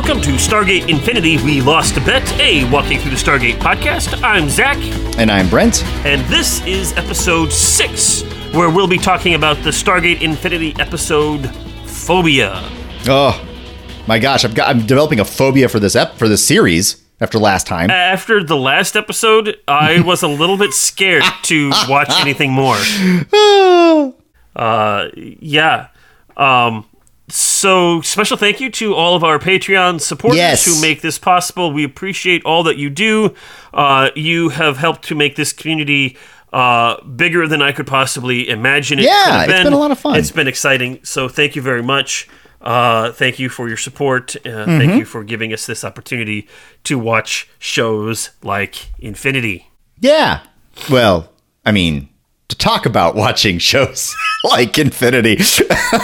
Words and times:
welcome 0.00 0.20
to 0.22 0.30
Stargate 0.34 0.88
Infinity. 0.88 1.38
We 1.38 1.60
lost 1.60 1.96
a 1.96 2.00
bet, 2.00 2.22
a 2.38 2.70
Walking 2.70 3.00
Through 3.00 3.10
the 3.10 3.16
Stargate 3.16 3.56
podcast. 3.56 4.22
I'm 4.22 4.48
Zach, 4.48 4.76
And 5.18 5.28
I'm 5.28 5.48
Brent. 5.50 5.82
and 6.06 6.20
this 6.26 6.64
is 6.66 6.92
episode 6.96 7.52
six, 7.52 8.22
where 8.52 8.70
we'll 8.70 8.86
be 8.86 8.96
talking 8.96 9.34
about 9.34 9.56
the 9.64 9.70
Stargate 9.70 10.22
Infinity 10.22 10.72
episode 10.78 11.50
Phobia. 11.84 12.52
Oh 13.08 13.44
my 14.06 14.20
gosh, 14.20 14.44
I've 14.44 14.54
got 14.54 14.68
I'm 14.68 14.86
developing 14.86 15.18
a 15.18 15.24
phobia 15.24 15.68
for 15.68 15.80
this 15.80 15.96
ep 15.96 16.14
for 16.14 16.28
this 16.28 16.46
series 16.46 17.02
after 17.20 17.40
last 17.40 17.66
time. 17.66 17.90
After 17.90 18.44
the 18.44 18.56
last 18.56 18.94
episode, 18.94 19.56
I 19.66 20.00
was 20.06 20.22
a 20.22 20.28
little 20.28 20.56
bit 20.56 20.74
scared 20.74 21.24
to 21.42 21.70
watch 21.88 22.10
anything 22.20 22.52
more. 22.52 22.76
Uh, 24.56 25.08
yeah. 25.14 25.86
Um, 26.36 26.84
so 27.28 28.00
special 28.02 28.36
thank 28.36 28.60
you 28.60 28.70
to 28.70 28.94
all 28.94 29.14
of 29.14 29.22
our 29.24 29.38
Patreon 29.38 30.00
supporters 30.00 30.38
Yes. 30.38 30.64
who 30.64 30.80
make 30.80 31.00
this 31.02 31.18
possible. 31.18 31.72
We 31.72 31.84
appreciate 31.84 32.42
all 32.44 32.62
that 32.64 32.76
you 32.78 32.90
do. 32.90 33.34
Uh, 33.74 34.10
you 34.14 34.48
have 34.50 34.76
helped 34.78 35.02
to 35.08 35.14
make 35.14 35.36
this 35.36 35.52
community 35.52 36.16
uh, 36.52 37.02
bigger 37.04 37.46
than 37.46 37.60
I 37.60 37.72
could 37.72 37.86
possibly 37.86 38.48
imagine. 38.48 38.98
It 38.98 39.04
Yeah, 39.04 39.40
have 39.40 39.50
it's 39.50 39.62
been 39.64 39.72
a 39.72 39.78
lot 39.78 39.90
of 39.90 39.98
fun. 39.98 40.16
It's 40.18 40.30
been 40.30 40.48
exciting. 40.48 41.00
So 41.04 41.28
thank 41.28 41.54
you 41.56 41.60
very 41.62 41.82
much. 41.82 42.26
Uh, 42.60 43.12
thank 43.12 43.38
you 43.38 43.48
for 43.48 43.68
your 43.68 43.76
support. 43.76 44.34
Uh, 44.36 44.48
Mm-hmm. 44.48 44.78
Thank 44.78 44.98
you 44.98 45.04
for 45.04 45.22
giving 45.24 45.52
us 45.52 45.66
this 45.66 45.84
opportunity 45.84 46.48
to 46.84 46.98
watch 46.98 47.48
shows 47.58 48.30
like 48.42 48.88
Infinity. 48.98 49.68
yeah. 50.00 50.40
Well, 50.90 51.32
I 51.66 51.72
mean, 51.72 52.08
to 52.48 52.56
talk 52.56 52.86
about 52.86 53.14
watching 53.14 53.58
shows 53.58 54.14
like 54.44 54.78
Infinity, 54.78 55.34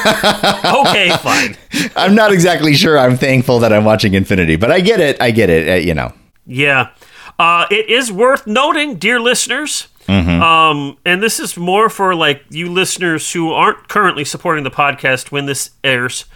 Okay, 0.09 1.11
fine. 1.23 1.57
I'm 1.97 2.15
not 2.15 2.33
exactly 2.33 2.75
sure 2.75 2.99
I'm 2.99 3.17
thankful 3.17 3.59
that 3.61 3.73
I'm 3.73 3.85
watching 3.85 4.15
Infinity, 4.15 4.57
but 4.57 4.71
I 4.71 4.81
get 4.81 5.01
it. 5.01 5.21
I 5.21 5.31
get 5.31 5.51
it. 5.51 5.69
uh, 5.69 5.75
you 5.75 5.95
know. 5.95 6.13
Yeah. 6.47 6.91
Uh, 7.39 7.67
it 7.71 7.89
is 7.89 8.13
worth 8.13 8.47
noting, 8.47 8.97
dear 8.97 9.21
listeners, 9.21 9.89
Mm-hmm. 10.07 10.43
um, 10.43 10.99
and 11.07 11.23
this 11.23 11.41
is 11.41 11.57
more 11.57 11.89
for 11.89 12.15
like 12.15 12.43
you 12.51 12.71
listeners 12.71 13.33
who 13.33 13.51
aren't 13.53 13.89
currently 13.89 14.23
supporting 14.23 14.63
the 14.63 14.71
podcast 14.71 15.33
when 15.33 15.47
this 15.47 15.71
airs, 15.83 16.27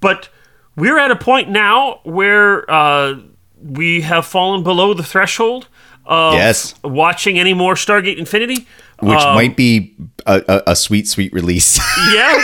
but 0.00 0.30
we're 0.74 0.98
at 0.98 1.10
a 1.10 1.16
point 1.16 1.50
now 1.50 2.00
where 2.04 2.64
uh, 2.70 3.20
we 3.62 4.00
have 4.00 4.24
fallen 4.24 4.62
below 4.62 4.94
the 4.94 5.02
threshold 5.02 5.68
of 6.06 6.32
Yes. 6.32 6.74
watching 6.82 7.38
any 7.38 7.52
more 7.52 7.74
Stargate 7.74 8.16
Infinity. 8.16 8.66
Which 9.02 9.18
Um, 9.18 9.34
might 9.34 9.56
be 9.56 9.94
a, 10.26 10.42
a, 10.48 10.62
a 10.72 10.76
sweet, 10.76 11.08
sweet 11.08 11.32
release. 11.32 11.78
yeah. 12.12 12.40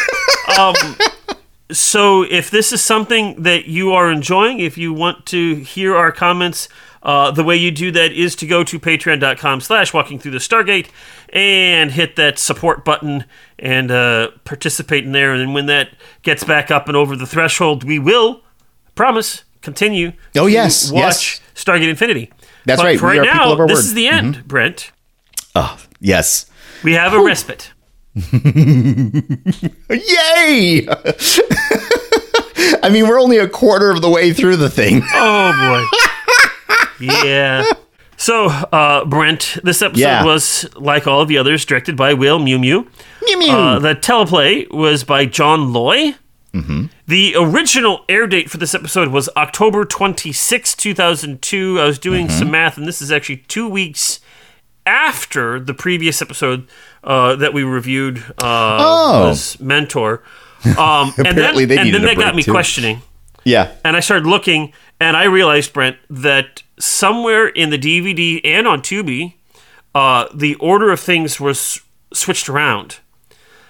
Um, 0.59 0.75
so 1.71 2.23
if 2.23 2.51
this 2.51 2.73
is 2.73 2.83
something 2.83 3.43
that 3.43 3.67
you 3.67 3.93
are 3.93 4.11
enjoying, 4.11 4.61
if 4.61 4.79
you 4.79 4.93
want 4.93 5.27
to 5.27 5.57
hear 5.57 5.97
our 5.97 6.13
comments, 6.13 6.69
uh, 7.03 7.31
the 7.31 7.45
way 7.45 7.57
you 7.57 7.71
do 7.71 7.91
that 7.93 8.13
is 8.13 8.35
to 8.37 8.47
go 8.47 8.65
to 8.65 8.79
patreon.com 8.79 9.61
slash 9.61 9.93
walking 9.93 10.19
through 10.19 10.33
the 10.33 10.39
Stargate 10.39 10.89
and 11.31 11.91
hit 11.93 12.17
that 12.17 12.39
support 12.39 12.85
button 12.85 13.25
and 13.59 13.91
uh, 13.91 14.29
participate 14.45 15.05
in 15.05 15.13
there. 15.13 15.33
And 15.33 15.55
when 15.55 15.67
that 15.67 15.91
gets 16.23 16.43
back 16.45 16.71
up 16.71 16.89
and 16.89 16.97
over 16.97 17.17
the 17.17 17.27
threshold, 17.27 17.85
we 17.85 17.99
will, 17.99 18.43
I 18.87 18.91
promise, 18.95 19.45
continue 19.63 20.13
Oh, 20.37 20.47
to 20.47 20.53
yes, 20.53 20.91
watch 20.91 21.41
Stargate 21.55 21.89
Infinity. 21.89 22.33
That's 22.65 22.81
But 22.81 22.87
right, 22.87 23.01
right 23.01 23.19
are 23.19 23.23
people 23.25 23.37
now, 23.37 23.53
of 23.53 23.61
our 23.61 23.67
this 23.69 23.77
word. 23.77 23.81
Mm-hmm. 23.83 23.87
is 23.89 23.95
the 23.95 24.09
end, 24.09 24.49
Brent. 24.49 24.91
oh, 25.55 25.79
yes. 26.01 26.47
We 26.85 26.93
have 26.95 27.13
a 27.15 27.23
respite. 27.23 27.73
Yay! 28.17 28.23
I 32.83 32.89
mean, 32.91 33.07
we're 33.09 33.21
only 33.21 33.39
a 33.39 33.49
quarter 33.49 33.91
of 33.91 34.01
the 34.03 34.09
way 34.11 34.33
through 34.33 34.57
the 34.57 34.71
thing. 34.71 35.03
Oh 35.15 35.53
boy. 35.53 35.85
yeah. 37.05 37.65
So, 38.19 38.47
uh, 38.47 39.05
Brent, 39.05 39.59
this 39.63 39.83
episode 39.83 40.01
Yeah. 40.01 40.25
was 40.25 40.67
like 40.77 41.07
all 41.07 41.21
of 41.21 41.29
the 41.29 41.37
others, 41.39 41.65
directed 41.67 41.97
by 41.97 42.15
Will 42.15 42.39
Mew 42.39 42.59
Mew. 42.59 42.89
Mew 43.23 43.39
mew. 43.39 43.51
Uh, 43.51 43.79
the 43.79 43.95
teleplay 43.95 44.71
was 44.73 45.05
by 45.05 45.27
John 45.27 45.73
Loy. 45.73 46.15
The 47.07 47.35
original 47.37 48.03
air 48.09 48.27
date 48.27 48.49
for 48.51 48.57
this 48.57 48.75
episode 48.75 49.09
was 49.09 49.29
October 49.37 49.85
26, 49.85 50.75
2002. 50.75 51.79
I 51.79 51.85
was 51.85 51.99
doing 51.99 52.31
some 52.31 52.51
math, 52.51 52.79
and 52.79 52.89
this 52.89 53.03
is 53.03 53.13
actually 53.13 53.45
two 53.47 53.69
weeks 53.69 54.21
after 54.87 55.61
the 55.61 55.75
previous 55.75 56.23
episode 56.23 56.67
uh, 57.05 57.37
that 57.37 57.53
we 57.53 57.63
reviewed 57.65 58.19
uh, 58.43 58.79
Oh. 58.81 59.29
was 59.29 59.59
Mentor. 59.61 60.23
Um, 60.79 61.13
and 61.19 61.37
then, 61.37 61.55
they 61.69 61.77
and 61.77 61.95
then 61.95 62.03
that 62.03 62.17
got 62.17 62.35
me 62.35 62.43
too. 62.43 62.51
questioning 62.51 63.03
yeah. 63.47 63.73
and 63.85 63.97
I 63.97 64.01
started 64.01 64.27
looking, 64.27 64.73
and 65.01 65.17
I 65.17 65.25
realized, 65.25 65.73
Brent, 65.73 65.97
that 66.11 66.63
somewhere 66.79 67.47
in 67.47 67.71
the 67.71 67.79
DVD 67.79 68.41
and 68.45 68.67
on 68.67 68.83
Tubi, 68.83 69.35
uh, 69.95 70.27
the 70.35 70.57
order 70.57 70.91
of 70.91 71.01
things 71.01 71.41
was 71.41 71.81
switched 72.13 72.49
around. 72.49 72.99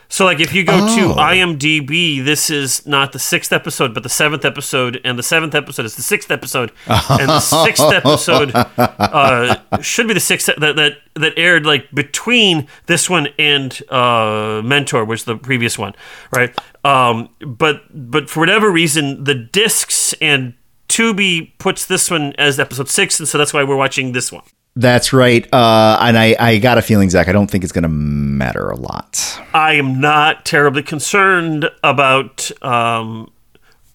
So, 0.08 0.24
like, 0.24 0.38
if 0.40 0.52
you 0.54 0.62
go 0.64 0.78
Oh. 0.82 0.96
to 1.14 1.20
IMDb, 1.20 2.24
this 2.24 2.48
is 2.48 2.86
not 2.86 3.12
the 3.12 3.18
sixth 3.18 3.52
episode, 3.52 3.92
but 3.92 4.02
the 4.02 4.08
seventh 4.08 4.44
episode, 4.44 5.00
and 5.04 5.18
the 5.18 5.22
seventh 5.22 5.54
episode 5.54 5.84
is 5.84 5.96
the 5.96 6.02
sixth 6.02 6.30
episode, 6.30 6.70
and 6.86 7.28
the 7.28 7.40
sixth 7.40 7.82
episode 7.92 8.52
uh, 8.78 9.56
should 9.80 10.06
be 10.08 10.14
the 10.14 10.20
sixth 10.20 10.46
that 10.46 10.76
that 10.76 10.92
that 11.14 11.32
aired 11.36 11.66
like 11.66 11.90
between 11.92 12.68
this 12.86 13.10
one 13.10 13.28
and 13.38 13.82
uh, 13.90 14.62
Mentor, 14.64 15.04
which 15.04 15.20
is 15.20 15.24
the 15.24 15.36
previous 15.36 15.78
one, 15.78 15.92
right? 16.32 16.56
Um, 16.84 17.28
but 17.40 17.82
but 17.92 18.30
for 18.30 18.40
whatever 18.40 18.70
reason, 18.70 19.24
the 19.24 19.34
discs 19.34 20.14
and 20.20 20.54
Tubi 20.88 21.52
puts 21.58 21.84
this 21.86 22.10
one 22.10 22.32
as 22.38 22.60
episode 22.60 22.88
six, 22.88 23.18
and 23.18 23.28
so 23.28 23.38
that's 23.38 23.52
why 23.52 23.64
we're 23.64 23.76
watching 23.76 24.12
this 24.12 24.30
one. 24.30 24.42
That's 24.78 25.14
right. 25.14 25.42
Uh, 25.52 25.98
and 26.02 26.18
I, 26.18 26.36
I 26.38 26.58
got 26.58 26.76
a 26.76 26.82
feeling, 26.82 27.08
Zach, 27.08 27.28
I 27.28 27.32
don't 27.32 27.50
think 27.50 27.64
it's 27.64 27.72
going 27.72 27.82
to 27.82 27.88
matter 27.88 28.68
a 28.70 28.76
lot. 28.76 29.40
I 29.54 29.72
am 29.72 30.00
not 30.00 30.44
terribly 30.44 30.82
concerned 30.82 31.70
about 31.82 32.50
um, 32.62 33.32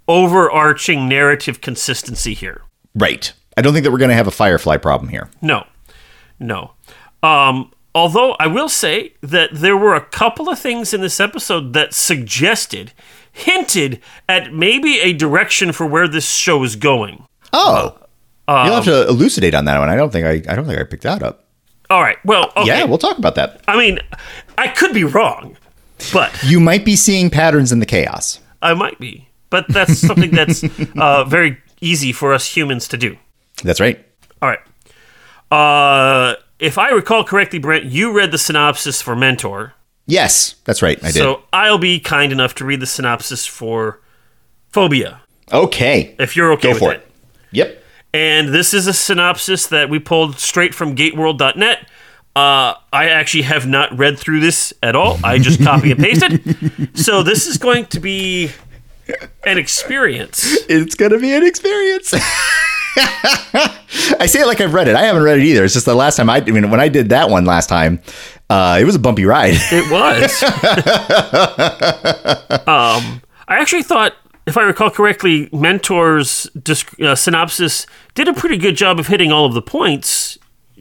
overarching 0.08 1.08
narrative 1.08 1.62
consistency 1.62 2.34
here. 2.34 2.64
Right. 2.96 3.32
I 3.56 3.62
don't 3.62 3.74
think 3.74 3.84
that 3.84 3.92
we're 3.92 4.00
going 4.00 4.10
to 4.10 4.16
have 4.16 4.28
a 4.28 4.32
Firefly 4.32 4.78
problem 4.78 5.10
here. 5.10 5.30
No, 5.42 5.68
no. 6.40 6.72
Um, 7.22 7.72
although 7.94 8.32
I 8.40 8.48
will 8.48 8.70
say 8.70 9.14
that 9.22 9.52
there 9.54 9.78
were 9.78 9.94
a 9.94 10.06
couple 10.06 10.50
of 10.50 10.58
things 10.58 10.96
in 10.96 11.02
this 11.02 11.20
episode 11.20 11.74
that 11.74 11.94
suggested, 11.94 12.92
hinted 13.32 14.02
at 14.28 14.52
maybe 14.52 15.00
a 15.00 15.14
direction 15.14 15.74
for 15.74 15.86
where 15.86 16.08
this 16.08 16.28
show 16.28 16.64
is 16.64 16.76
going. 16.76 17.26
Oh. 17.54 17.98
Um, 18.48 18.66
You'll 18.66 18.76
have 18.76 18.86
to 18.86 19.08
elucidate 19.08 19.54
on 19.54 19.66
that 19.66 19.80
one. 19.80 19.90
I 19.90 19.96
don't 19.96 20.12
think 20.12 20.26
I, 20.26 20.52
I 20.52 20.56
don't 20.56 20.66
think 20.66 20.80
I 20.80 20.84
picked 20.84 21.04
that 21.04 21.24
up. 21.24 21.46
All 21.90 22.02
right. 22.02 22.18
Well, 22.26 22.52
okay. 22.58 22.68
Yeah, 22.68 22.84
we'll 22.86 22.98
talk 22.98 23.18
about 23.18 23.36
that. 23.36 23.62
I 23.68 23.78
mean, 23.78 24.00
I 24.58 24.68
could 24.70 24.94
be 24.94 25.04
wrong, 25.04 25.58
but 26.14 26.32
You 26.44 26.60
might 26.60 26.86
be 26.86 26.96
seeing 26.96 27.30
patterns 27.30 27.72
in 27.72 27.80
the 27.80 27.86
chaos. 27.86 28.40
I 28.62 28.74
might 28.74 29.00
be. 29.00 29.28
But 29.50 29.68
that's 29.68 29.98
something 29.98 30.32
that's 30.32 30.64
uh, 30.98 31.26
very 31.26 31.58
easy 31.82 32.14
for 32.14 32.34
us 32.34 32.56
humans 32.56 32.88
to 32.90 32.98
do. 32.98 33.18
That's 33.64 33.80
right. 33.82 34.04
All 34.42 34.50
right. 34.50 34.60
Uh, 35.52 36.36
if 36.60 36.78
I 36.78 36.92
recall 36.92 37.24
correctly, 37.24 37.60
Brent, 37.60 37.86
you 37.86 38.14
read 38.14 38.32
the 38.32 38.38
synopsis 38.38 39.02
for 39.02 39.16
Mentor. 39.16 39.74
Yes, 40.06 40.56
that's 40.64 40.82
right. 40.82 40.98
I 41.04 41.08
did. 41.08 41.16
So 41.16 41.44
I'll 41.52 41.78
be 41.78 42.00
kind 42.00 42.32
enough 42.32 42.56
to 42.56 42.66
read 42.66 42.80
the 42.80 42.86
synopsis 42.86 43.46
for 43.46 44.00
Phobia, 44.70 45.22
okay. 45.52 46.16
if 46.20 46.36
you're 46.36 46.54
okay 46.54 46.70
Go 46.70 46.74
with 46.74 46.80
for 46.80 46.92
it. 46.94 46.98
it. 47.02 47.12
Yep. 47.52 47.81
And 48.14 48.50
this 48.50 48.74
is 48.74 48.88
a 48.88 48.94
synopsis 48.94 49.68
that 49.68 49.90
we 49.90 50.00
pulled 50.00 50.40
straight 50.40 50.76
from 50.76 50.96
GateWorld.net. 50.96 51.88
Uh, 52.36 52.76
I 52.94 53.10
actually 53.10 53.44
have 53.44 53.68
not 53.68 53.98
read 53.98 54.18
through 54.18 54.40
this 54.40 54.74
at 54.82 54.96
all. 54.96 55.20
I 55.24 55.38
just 55.38 55.62
copy 55.64 55.92
and 55.92 56.00
pasted. 56.00 56.98
So 56.98 57.24
this 57.24 57.48
is 57.48 57.58
going 57.58 57.88
to 57.88 58.00
be 58.00 58.52
an 59.46 59.58
experience. 59.58 60.58
It's 60.70 60.96
going 60.96 61.12
to 61.12 61.20
be 61.20 61.34
an 61.34 61.46
experience. 61.46 62.14
I 62.98 64.26
say 64.28 64.42
it 64.42 64.48
like 64.48 64.62
I've 64.62 64.74
read 64.74 64.88
it. 64.88 64.96
I 64.96 65.04
haven't 65.04 65.24
read 65.24 65.40
it 65.40 65.46
either. 65.46 65.64
It's 65.64 65.74
just 65.74 65.86
the 65.86 65.96
last 65.96 66.18
time 66.18 66.30
I, 66.30 66.38
I 66.38 66.52
mean, 66.52 66.70
when 66.70 66.80
I 66.80 66.90
did 66.90 67.10
that 67.10 67.30
one 67.30 67.46
last 67.46 67.68
time, 67.68 68.02
uh, 68.50 68.78
it 68.82 68.86
was 68.86 68.96
a 68.96 69.00
bumpy 69.00 69.26
ride. 69.26 69.56
It 69.72 69.90
was. 69.90 70.44
um, 72.68 73.22
I 73.48 73.60
actually 73.60 73.84
thought, 73.84 74.14
if 74.46 74.58
I 74.58 74.64
recall 74.64 74.90
correctly, 74.90 75.48
Mentor's 75.48 76.50
disc- 76.62 77.00
uh, 77.02 77.16
synopsis 77.16 77.86
did 78.16 78.28
a 78.28 78.34
pretty 78.34 78.58
good 78.58 78.76
job 78.76 79.00
of 79.00 79.08
hitting 79.08 79.32
all 79.32 79.46
of 79.46 79.54
the 79.54 79.62
points. 79.62 80.38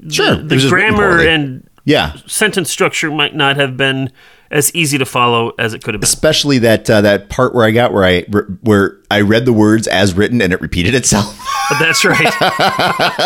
Sure. 0.09 0.35
The, 0.37 0.43
the 0.43 0.55
was 0.55 0.63
just 0.63 0.75
written 0.75 0.95
grammar 0.95 1.21
and 1.21 1.69
yeah. 1.85 2.17
sentence 2.27 2.71
structure 2.71 3.11
might 3.11 3.35
not 3.35 3.57
have 3.57 3.77
been 3.77 4.11
as 4.51 4.75
easy 4.75 4.99
to 4.99 5.05
follow 5.05 5.53
as 5.59 5.75
it 5.75 5.83
could 5.83 5.95
have 5.95 6.01
been. 6.01 6.07
Especially 6.07 6.59
that 6.59 6.89
uh, 6.91 7.01
that 7.03 7.29
part 7.29 7.55
where 7.55 7.65
I 7.65 7.71
got 7.71 7.93
where 7.93 8.05
I 8.05 8.23
where 8.63 8.99
I 9.11 9.21
read 9.21 9.45
the 9.45 9.53
words 9.53 9.87
as 9.87 10.15
written 10.15 10.43
and 10.43 10.53
it 10.53 10.61
repeated 10.61 10.95
itself, 10.95 11.39
that's 11.79 12.05
right. 12.05 12.33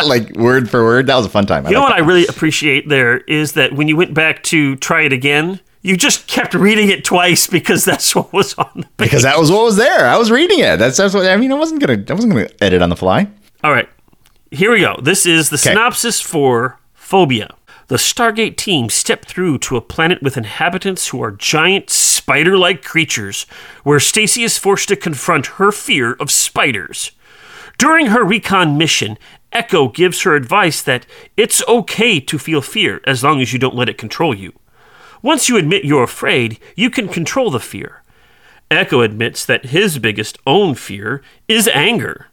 like 0.06 0.36
word 0.36 0.68
for 0.68 0.84
word. 0.84 1.06
That 1.06 1.16
was 1.16 1.26
a 1.26 1.30
fun 1.30 1.46
time. 1.46 1.66
You 1.66 1.72
know 1.72 1.80
what 1.80 1.92
I 1.92 2.00
really 2.00 2.26
appreciate 2.26 2.88
there 2.88 3.18
is 3.18 3.52
that 3.52 3.72
when 3.72 3.88
you 3.88 3.96
went 3.96 4.12
back 4.12 4.42
to 4.44 4.76
try 4.76 5.02
it 5.02 5.12
again, 5.12 5.60
You 5.84 5.98
just 5.98 6.26
kept 6.26 6.54
reading 6.54 6.88
it 6.88 7.04
twice 7.04 7.46
because 7.46 7.84
that's 7.84 8.14
what 8.14 8.32
was 8.32 8.54
on 8.54 8.70
the 8.74 8.82
page. 8.82 8.96
Because 8.96 9.22
that 9.24 9.38
was 9.38 9.50
what 9.50 9.64
was 9.64 9.76
there. 9.76 10.06
I 10.06 10.16
was 10.16 10.30
reading 10.30 10.60
it. 10.60 10.78
That's 10.78 10.96
that's 10.96 11.12
what 11.12 11.26
I 11.26 11.36
mean. 11.36 11.52
I 11.52 11.56
wasn't 11.56 11.82
gonna 11.82 12.02
I 12.08 12.12
wasn't 12.14 12.32
gonna 12.32 12.48
edit 12.62 12.80
on 12.80 12.88
the 12.88 12.96
fly. 12.96 13.28
All 13.62 13.70
right, 13.70 13.86
here 14.50 14.72
we 14.72 14.80
go. 14.80 14.96
This 15.02 15.26
is 15.26 15.50
the 15.50 15.58
synopsis 15.58 16.22
for 16.22 16.80
Phobia. 16.94 17.54
The 17.88 17.96
Stargate 17.96 18.56
team 18.56 18.88
step 18.88 19.26
through 19.26 19.58
to 19.58 19.76
a 19.76 19.82
planet 19.82 20.22
with 20.22 20.38
inhabitants 20.38 21.08
who 21.08 21.22
are 21.22 21.30
giant 21.30 21.90
spider 21.90 22.56
like 22.56 22.82
creatures, 22.82 23.44
where 23.82 24.00
Stacy 24.00 24.42
is 24.42 24.56
forced 24.56 24.88
to 24.88 24.96
confront 24.96 25.58
her 25.58 25.70
fear 25.70 26.14
of 26.14 26.30
spiders. 26.30 27.10
During 27.76 28.06
her 28.06 28.24
recon 28.24 28.78
mission, 28.78 29.18
Ecco 29.52 29.92
gives 29.92 30.22
her 30.22 30.34
advice 30.34 30.80
that 30.80 31.04
it's 31.36 31.62
okay 31.68 32.20
to 32.20 32.38
feel 32.38 32.62
fear 32.62 33.02
as 33.06 33.22
long 33.22 33.42
as 33.42 33.52
you 33.52 33.58
don't 33.58 33.76
let 33.76 33.90
it 33.90 33.98
control 33.98 34.34
you. 34.34 34.54
Once 35.24 35.48
you 35.48 35.56
admit 35.56 35.86
you're 35.86 36.02
afraid, 36.02 36.58
you 36.76 36.90
can 36.90 37.08
control 37.08 37.50
the 37.50 37.58
fear. 37.58 38.02
Ecco 38.70 39.02
admits 39.02 39.46
that 39.46 39.64
his 39.64 39.98
biggest 39.98 40.36
own 40.46 40.74
fear 40.74 41.22
is 41.48 41.66
anger, 41.68 42.26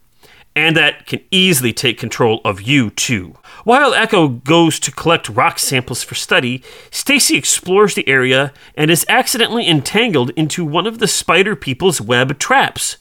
and 0.54 0.76
that 0.76 1.06
can 1.06 1.18
easily 1.30 1.72
take 1.72 1.98
control 1.98 2.42
of 2.44 2.60
you 2.60 2.90
too. 2.90 3.34
While 3.64 3.94
Ecco 3.94 4.28
goes 4.44 4.78
to 4.80 4.92
collect 4.92 5.30
rock 5.30 5.58
samples 5.58 6.02
for 6.02 6.14
study, 6.14 6.62
Stacy 6.90 7.34
explores 7.34 7.94
the 7.94 8.06
area 8.06 8.52
and 8.74 8.90
is 8.90 9.06
accidentally 9.08 9.66
entangled 9.66 10.28
into 10.36 10.62
one 10.62 10.86
of 10.86 10.98
the 10.98 11.08
spider 11.08 11.56
people's 11.56 11.98
web 11.98 12.38
traps. 12.38 12.98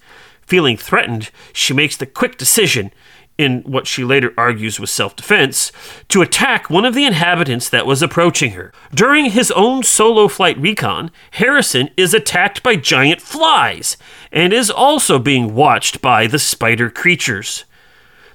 Feeling 0.48 0.78
threatened, 0.78 1.32
she 1.52 1.74
makes 1.74 1.98
the 1.98 2.06
quick 2.06 2.38
decision 2.38 2.94
in 3.42 3.62
what 3.64 3.88
she 3.88 4.04
later 4.04 4.34
argues 4.38 4.80
was 4.80 4.92
self 4.92 5.16
defense, 5.16 5.72
to 6.10 6.22
attack 6.22 6.70
one 6.70 6.86
of 6.86 6.94
the 6.94 7.06
inhabitants 7.06 7.68
that 7.70 7.86
was 7.86 8.02
approaching 8.02 8.52
her. 8.52 8.72
During 8.94 9.32
his 9.32 9.52
own 9.52 9.84
solo 9.84 10.28
flight 10.28 10.58
recon, 10.58 11.12
Harrison 11.32 11.90
is 11.98 12.14
attacked 12.14 12.64
by 12.64 12.76
giant 12.76 13.22
flies 13.22 13.98
and 14.32 14.54
is 14.54 14.70
also 14.70 15.20
being 15.20 15.56
watched 15.56 16.02
by 16.02 16.28
the 16.28 16.40
spider 16.40 16.90
creatures. 16.90 17.66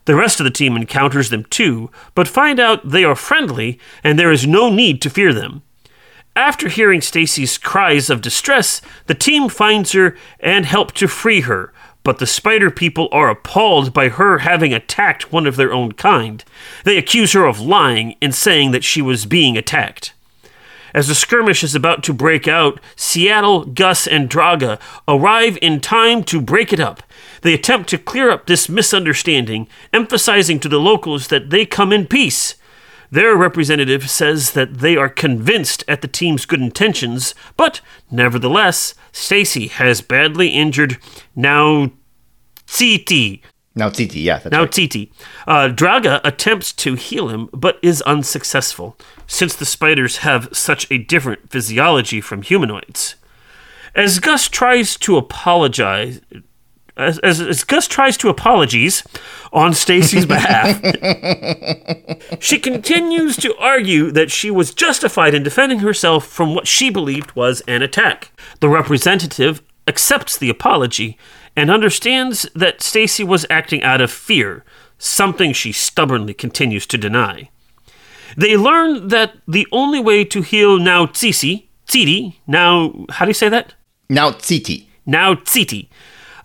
The 0.06 0.14
rest 0.14 0.38
of 0.40 0.44
the 0.44 0.50
team 0.50 0.76
encounters 0.76 1.30
them 1.30 1.44
too, 1.44 1.90
but 2.14 2.28
find 2.28 2.60
out 2.60 2.90
they 2.90 3.04
are 3.04 3.16
friendly 3.16 3.80
and 4.04 4.18
there 4.18 4.30
is 4.32 4.46
no 4.46 4.70
need 4.70 5.02
to 5.02 5.10
fear 5.10 5.32
them. 5.32 5.62
After 6.36 6.68
hearing 6.68 7.00
Stacy's 7.00 7.56
cries 7.56 8.10
of 8.10 8.20
distress, 8.20 8.82
the 9.06 9.14
team 9.14 9.48
finds 9.48 9.92
her 9.92 10.16
and 10.38 10.66
help 10.66 10.92
to 10.92 11.08
free 11.08 11.40
her, 11.40 11.72
but 12.06 12.20
the 12.20 12.24
spider 12.26 12.70
people 12.70 13.08
are 13.10 13.28
appalled 13.28 13.92
by 13.92 14.08
her 14.08 14.38
having 14.38 14.72
attacked 14.72 15.32
one 15.32 15.44
of 15.44 15.56
their 15.56 15.72
own 15.72 15.90
kind. 15.90 16.44
They 16.84 16.98
accuse 16.98 17.32
her 17.32 17.44
of 17.44 17.58
lying 17.58 18.14
and 18.22 18.32
saying 18.32 18.70
that 18.70 18.84
she 18.84 19.02
was 19.02 19.26
being 19.26 19.56
attacked. 19.56 20.12
As 20.94 21.08
the 21.08 21.16
skirmish 21.16 21.64
is 21.64 21.74
about 21.74 22.04
to 22.04 22.12
break 22.12 22.46
out, 22.46 22.78
Seattle, 22.94 23.64
Gus, 23.64 24.06
and 24.06 24.30
Draga 24.30 24.78
arrive 25.08 25.58
in 25.60 25.80
time 25.80 26.22
to 26.26 26.40
break 26.40 26.72
it 26.72 26.78
up. 26.78 27.02
They 27.42 27.54
attempt 27.54 27.88
to 27.88 27.98
clear 27.98 28.30
up 28.30 28.46
this 28.46 28.68
misunderstanding, 28.68 29.66
emphasizing 29.92 30.60
to 30.60 30.68
the 30.68 30.78
locals 30.78 31.26
that 31.26 31.50
they 31.50 31.66
come 31.66 31.92
in 31.92 32.06
peace. 32.06 32.54
Their 33.10 33.36
representative 33.36 34.10
says 34.10 34.52
that 34.52 34.78
they 34.78 34.96
are 34.96 35.08
convinced 35.08 35.84
at 35.86 36.02
the 36.02 36.08
team's 36.08 36.46
good 36.46 36.60
intentions, 36.60 37.34
but 37.56 37.80
nevertheless, 38.10 38.94
Stacy 39.12 39.68
has 39.68 40.00
badly 40.00 40.48
injured 40.48 40.98
now 41.34 41.92
Tsiti. 42.66 43.40
Now 43.74 43.90
Titi, 43.90 44.20
yeah, 44.20 44.38
that's 44.38 44.50
Now 44.52 44.62
right. 44.62 44.72
Titi. 44.72 45.12
Uh, 45.46 45.68
Draga 45.68 46.20
attempts 46.24 46.72
to 46.72 46.94
heal 46.94 47.28
him, 47.28 47.50
but 47.52 47.78
is 47.82 48.00
unsuccessful, 48.02 48.96
since 49.26 49.54
the 49.54 49.66
spiders 49.66 50.18
have 50.18 50.48
such 50.52 50.90
a 50.90 50.96
different 50.96 51.50
physiology 51.50 52.22
from 52.22 52.40
humanoids. 52.40 53.16
As 53.94 54.18
Gus 54.18 54.48
tries 54.48 54.96
to 54.98 55.16
apologize, 55.16 56.20
as, 56.96 57.18
as, 57.20 57.40
as 57.40 57.64
Gus 57.64 57.86
tries 57.86 58.16
to 58.18 58.28
apologize 58.28 59.02
on 59.52 59.74
Stacy's 59.74 60.26
behalf, 60.26 60.80
she 62.40 62.58
continues 62.58 63.36
to 63.36 63.56
argue 63.56 64.10
that 64.10 64.30
she 64.30 64.50
was 64.50 64.74
justified 64.74 65.34
in 65.34 65.42
defending 65.42 65.80
herself 65.80 66.26
from 66.26 66.54
what 66.54 66.66
she 66.66 66.90
believed 66.90 67.34
was 67.36 67.62
an 67.68 67.82
attack. 67.82 68.32
The 68.60 68.68
representative 68.68 69.62
accepts 69.86 70.36
the 70.36 70.50
apology 70.50 71.18
and 71.54 71.70
understands 71.70 72.48
that 72.54 72.82
Stacy 72.82 73.24
was 73.24 73.46
acting 73.48 73.82
out 73.82 74.00
of 74.00 74.10
fear, 74.10 74.64
something 74.98 75.52
she 75.52 75.72
stubbornly 75.72 76.34
continues 76.34 76.86
to 76.86 76.98
deny. 76.98 77.50
They 78.36 78.56
learn 78.56 79.08
that 79.08 79.36
the 79.46 79.66
only 79.72 80.00
way 80.00 80.24
to 80.24 80.42
heal 80.42 80.78
now 80.78 81.06
Tsisi, 81.06 81.68
Tsiti, 81.86 82.34
now, 82.46 83.06
how 83.10 83.24
do 83.24 83.30
you 83.30 83.34
say 83.34 83.48
that? 83.48 83.74
Now 84.08 84.32
Titi. 84.32 84.88
Now 85.06 85.34
Tsiti. 85.34 85.88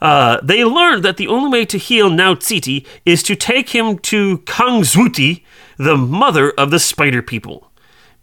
Uh, 0.01 0.39
they 0.41 0.65
learn 0.65 1.01
that 1.01 1.17
the 1.17 1.27
only 1.27 1.49
way 1.59 1.65
to 1.65 1.77
heal 1.77 2.09
Now 2.09 2.33
Tsiti 2.33 2.85
is 3.05 3.21
to 3.23 3.35
take 3.35 3.69
him 3.69 3.99
to 3.99 4.39
Kangzwuti, 4.39 5.43
the 5.77 5.95
mother 5.95 6.51
of 6.51 6.71
the 6.71 6.79
spider 6.79 7.21
people. 7.21 7.71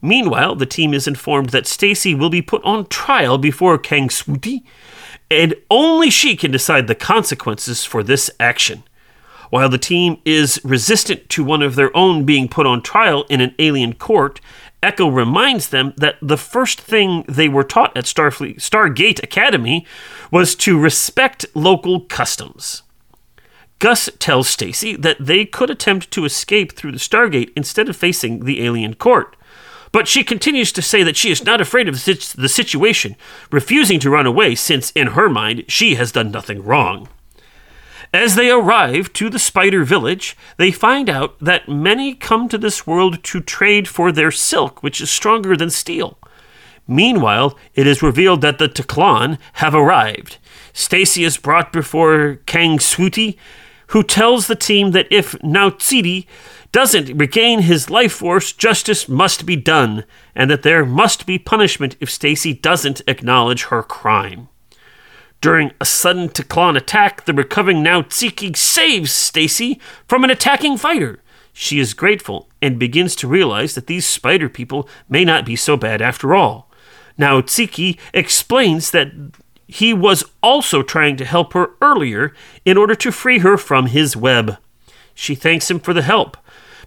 Meanwhile, 0.02 0.56
the 0.56 0.66
team 0.66 0.92
is 0.92 1.06
informed 1.06 1.50
that 1.50 1.66
Stacy 1.66 2.14
will 2.14 2.30
be 2.30 2.42
put 2.42 2.62
on 2.64 2.86
trial 2.86 3.38
before 3.38 3.78
Kangzwuti, 3.78 4.62
and 5.30 5.54
only 5.70 6.10
she 6.10 6.36
can 6.36 6.50
decide 6.50 6.86
the 6.86 6.94
consequences 6.94 7.84
for 7.84 8.02
this 8.02 8.30
action. 8.40 8.82
While 9.50 9.69
the 9.69 9.78
team 9.78 10.19
is 10.25 10.60
resistant 10.62 11.28
to 11.30 11.44
one 11.44 11.62
of 11.62 11.75
their 11.75 11.96
own 11.96 12.25
being 12.25 12.48
put 12.48 12.66
on 12.66 12.82
trial 12.82 13.25
in 13.30 13.40
an 13.40 13.54
alien 13.58 13.94
court, 13.94 14.40
Ecco 14.82 15.08
reminds 15.08 15.69
them 15.69 15.92
that 15.96 16.16
the 16.22 16.36
first 16.36 16.80
thing 16.80 17.25
they 17.28 17.48
were 17.48 17.64
taught 17.64 17.96
at 17.96 18.04
Starfleet, 18.04 18.56
Stargate 18.56 19.22
Academy 19.22 19.84
was 20.30 20.54
to 20.56 20.78
respect 20.78 21.46
local 21.54 22.00
customs. 22.02 22.82
Gus 23.80 24.08
tells 24.19 24.48
Stacy 24.48 24.96
that 24.96 25.16
they 25.20 25.44
could 25.44 25.70
attempt 25.70 26.10
to 26.12 26.25
escape 26.25 26.72
through 26.72 26.92
the 26.92 26.98
Stargate 26.98 27.52
instead 27.56 27.88
of 27.88 27.96
facing 27.96 28.44
the 28.44 28.64
alien 28.64 28.94
court. 28.94 29.36
But 29.90 30.06
she 30.06 30.22
continues 30.22 30.70
to 30.72 30.82
say 30.82 31.02
that 31.02 31.16
she 31.16 31.30
is 31.30 31.44
not 31.44 31.60
afraid 31.60 31.88
of 31.88 32.04
the 32.04 32.48
situation, 32.48 33.16
refusing 33.50 33.98
to 34.00 34.10
run 34.10 34.26
away 34.26 34.54
since, 34.54 34.90
in 34.92 35.08
her 35.08 35.28
mind, 35.28 35.64
she 35.69 35.94
has 35.94 36.12
done 36.12 36.30
nothing 36.30 36.62
wrong. 36.62 37.08
As 38.12 38.37
they 38.37 38.50
arrive 38.50 39.12
to 39.14 39.28
the 39.28 39.38
spider 39.38 39.84
village, 39.84 40.37
they 40.56 40.70
find 40.70 41.10
out 41.10 41.38
that 41.40 41.69
many 41.69 42.14
come 42.14 42.49
to 42.49 42.56
this 42.56 42.87
world 42.87 43.22
to 43.25 43.40
trade 43.40 43.87
for 43.87 44.10
their 44.10 44.31
silk, 44.31 44.82
which 44.82 45.00
is 45.00 45.10
stronger 45.10 45.56
than 45.56 45.69
steel. 45.69 46.19
Meanwhile, 46.87 47.58
it 47.75 47.87
is 47.87 48.02
revealed 48.02 48.40
that 48.40 48.58
the 48.58 48.69
Tlak'kahn 48.69 49.38
have 49.54 49.75
arrived. 49.75 50.38
Stacy 50.73 51.23
is 51.23 51.37
brought 51.37 51.71
before 51.71 52.40
Kang 52.47 52.80
Sweetie, 52.80 53.37
who 53.88 54.02
tells 54.02 54.47
the 54.47 54.56
team 54.56 54.92
that 54.92 55.09
if 55.11 55.33
Nautsidi 55.42 56.26
doesn't 56.73 57.16
regain 57.18 57.61
his 57.61 57.90
life 57.90 58.12
force, 58.12 58.52
justice 58.52 59.06
must 59.06 59.44
be 59.44 59.56
done, 59.56 60.04
and 60.35 60.50
that 60.50 60.62
there 60.62 60.85
must 60.85 61.26
be 61.26 61.38
punishment 61.38 61.97
if 62.00 62.11
Stacy 62.11 62.54
doesn't 62.54 63.02
acknowledge 63.06 63.64
her 63.64 63.83
crime. 63.83 64.49
During 65.40 65.73
a 65.80 65.85
sudden 65.85 66.28
Tlak'kahn 66.28 66.76
attack, 66.76 67.25
the 67.25 67.33
recovering 67.33 67.83
Nautsiki 67.83 68.57
saves 68.57 69.12
Stacy 69.12 69.80
from 70.07 70.25
an 70.25 70.30
attacking 70.30 70.76
fighter. 70.76 71.21
She 71.52 71.78
is 71.78 71.95
grateful 71.95 72.49
and 72.61 72.78
begins 72.78 73.14
to 73.16 73.28
realize 73.28 73.75
that 73.75 73.87
these 73.87 74.07
spider 74.07 74.49
people 74.49 74.88
may 75.09 75.25
not 75.25 75.45
be 75.45 75.57
so 75.57 75.76
bad 75.76 76.02
after 76.02 76.35
all. 76.35 76.71
Now 77.16 77.40
Tsiki 77.40 77.99
explains 78.12 78.90
that 78.92 79.12
he 79.66 79.92
was 79.92 80.25
also 80.42 80.83
trying 80.83 81.16
to 81.16 81.25
help 81.25 81.52
her 81.52 81.71
earlier 81.83 82.33
in 82.64 82.76
order 82.76 82.95
to 82.97 83.12
free 83.12 83.40
her 83.40 83.57
from 83.57 83.87
his 83.87 84.16
web. 84.16 84.57
She 85.14 85.35
thanks 85.35 85.71
him 85.71 85.80
for 85.80 85.92
the 85.92 86.02
help. 86.02 86.37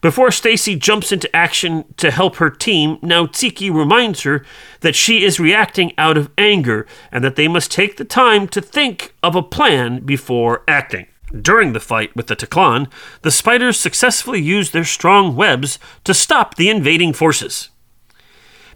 Before 0.02 0.32
Stacy 0.32 0.76
jumps 0.76 1.12
into 1.12 1.34
action 1.36 1.86
to 1.98 2.10
help 2.10 2.38
her 2.38 2.50
team, 2.50 2.98
now 3.04 3.30
reminds 3.70 4.24
her 4.24 4.44
that 4.80 4.96
she 4.96 5.24
is 5.24 5.40
reacting 5.40 5.94
out 5.96 6.18
of 6.18 6.32
anger 6.40 6.88
and 7.12 7.24
that 7.24 7.36
they 7.36 7.48
must 7.48 7.72
take 7.72 7.98
the 7.98 8.04
time 8.04 8.48
to 8.48 8.62
think 8.62 9.14
of 9.22 9.36
a 9.36 9.44
plan 9.44 10.00
before 10.04 10.64
acting. 10.68 11.06
During 11.40 11.74
the 11.74 11.80
fight 11.80 12.16
with 12.16 12.28
the 12.28 12.36
Tlak'kahn, 12.36 12.92
the 13.22 13.32
spiders 13.32 13.80
successfully 13.80 14.42
use 14.42 14.72
their 14.72 14.84
strong 14.84 15.36
webs 15.36 15.78
to 16.04 16.16
stop 16.16 16.56
the 16.56 16.70
invading 16.70 17.14
forces. 17.14 17.70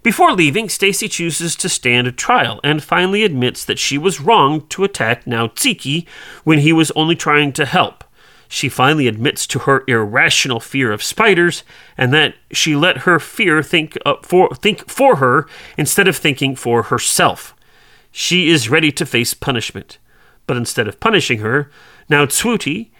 Before 0.04 0.32
leaving, 0.32 0.68
Stacy 0.68 1.08
chooses 1.08 1.56
to 1.56 1.68
stand 1.68 2.06
a 2.06 2.12
trial 2.12 2.60
and 2.62 2.82
finally 2.82 3.24
admits 3.24 3.64
that 3.64 3.80
she 3.80 3.98
was 3.98 4.20
wrong 4.20 4.64
to 4.68 4.84
attack 4.84 5.24
Nautsiki 5.24 6.06
when 6.44 6.60
he 6.60 6.72
was 6.72 6.92
only 6.92 7.16
trying 7.16 7.52
to 7.54 7.66
help. 7.66 8.04
She 8.48 8.68
finally 8.68 9.08
admits 9.08 9.46
to 9.48 9.60
her 9.60 9.84
irrational 9.88 10.60
fear 10.60 10.92
of 10.92 11.02
spiders 11.02 11.64
and 11.96 12.12
that 12.12 12.34
she 12.52 12.76
let 12.76 12.98
her 12.98 13.18
fear 13.18 13.62
think 13.62 13.98
uh, 14.06 14.14
for 14.22 14.54
think 14.54 14.88
for 14.88 15.16
her 15.16 15.46
instead 15.76 16.08
of 16.08 16.16
thinking 16.16 16.54
for 16.54 16.84
herself. 16.84 17.54
She 18.10 18.48
is 18.48 18.70
ready 18.70 18.92
to 18.92 19.04
face 19.04 19.34
punishment, 19.34 19.98
but 20.46 20.56
instead 20.56 20.88
of 20.88 21.00
punishing 21.00 21.40
her, 21.40 21.70
Nautswuti, 22.10 22.90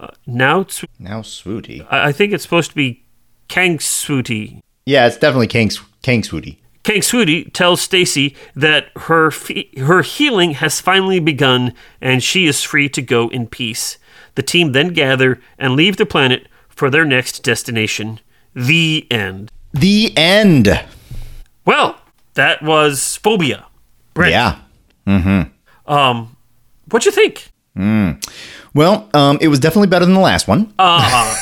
uh, 0.00 0.08
now 0.26 0.66
Now 0.98 1.22
Swooty. 1.22 1.86
I 1.90 2.08
I 2.08 2.12
think 2.12 2.32
it's 2.32 2.42
supposed 2.42 2.70
to 2.70 2.76
be 2.76 3.04
Kang 3.48 3.78
Swooty. 3.78 4.60
Yeah, 4.86 5.06
it's 5.06 5.18
definitely 5.18 5.48
Kang, 5.48 5.70
Kang 6.02 6.22
Swooty. 6.22 6.58
Kang 6.82 7.02
Swooty 7.02 7.52
tells 7.52 7.82
Stacy 7.82 8.34
that 8.54 8.86
her 8.96 9.30
fe- 9.30 9.68
her 9.78 10.02
healing 10.02 10.52
has 10.52 10.80
finally 10.80 11.20
begun 11.20 11.74
and 12.00 12.22
she 12.22 12.46
is 12.46 12.62
free 12.62 12.88
to 12.88 13.02
go 13.02 13.28
in 13.28 13.46
peace. 13.46 13.98
The 14.38 14.44
team 14.44 14.70
then 14.70 14.90
gather 14.92 15.40
and 15.58 15.74
leave 15.74 15.96
the 15.96 16.06
planet 16.06 16.46
for 16.68 16.90
their 16.90 17.04
next 17.04 17.42
destination. 17.42 18.20
The 18.54 19.04
end. 19.10 19.50
The 19.72 20.16
end. 20.16 20.84
Well, 21.64 22.00
that 22.34 22.62
was 22.62 23.16
Phobia. 23.16 23.66
Brent, 24.14 24.30
Yeah. 24.30 24.58
Um, 25.88 26.36
what'd 26.88 27.04
you 27.04 27.10
think? 27.10 27.50
Well, 28.74 29.10
um, 29.12 29.38
it 29.40 29.48
was 29.48 29.58
definitely 29.58 29.88
better 29.88 30.04
than 30.04 30.14
the 30.14 30.20
last 30.20 30.46
one. 30.46 30.72
Uh, 30.78 31.36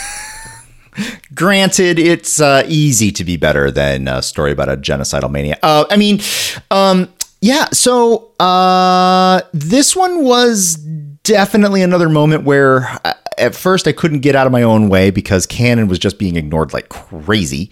Granted, 1.35 1.99
it's 1.99 2.41
uh, 2.41 2.65
easy 2.67 3.12
to 3.12 3.25
be 3.25 3.37
better 3.37 3.71
than 3.71 4.09
a 4.09 4.23
story 4.23 4.53
about 4.53 4.71
a 4.71 4.76
genocidal 4.79 5.31
mania. 5.31 5.59
Uh, 5.62 5.85
I 5.91 5.99
mean, 5.99 6.23
um, 6.71 7.12
yeah. 7.43 7.67
So 7.75 8.31
uh, 8.41 9.43
this 9.53 9.95
one 9.95 10.25
was 10.25 10.79
definitely 11.26 11.83
another 11.83 12.09
moment 12.09 12.45
where, 12.45 12.88
uh, 13.04 13.14
at 13.38 13.54
first, 13.54 13.87
I 13.87 13.92
couldn't 13.92 14.21
get 14.21 14.35
out 14.35 14.47
of 14.47 14.52
my 14.52 14.62
own 14.62 14.88
way 14.88 15.11
because 15.11 15.47
canon 15.47 15.88
was 15.88 15.99
just 15.99 16.18
being 16.18 16.37
ignored 16.37 16.73
like 16.73 16.88
crazy. 16.88 17.71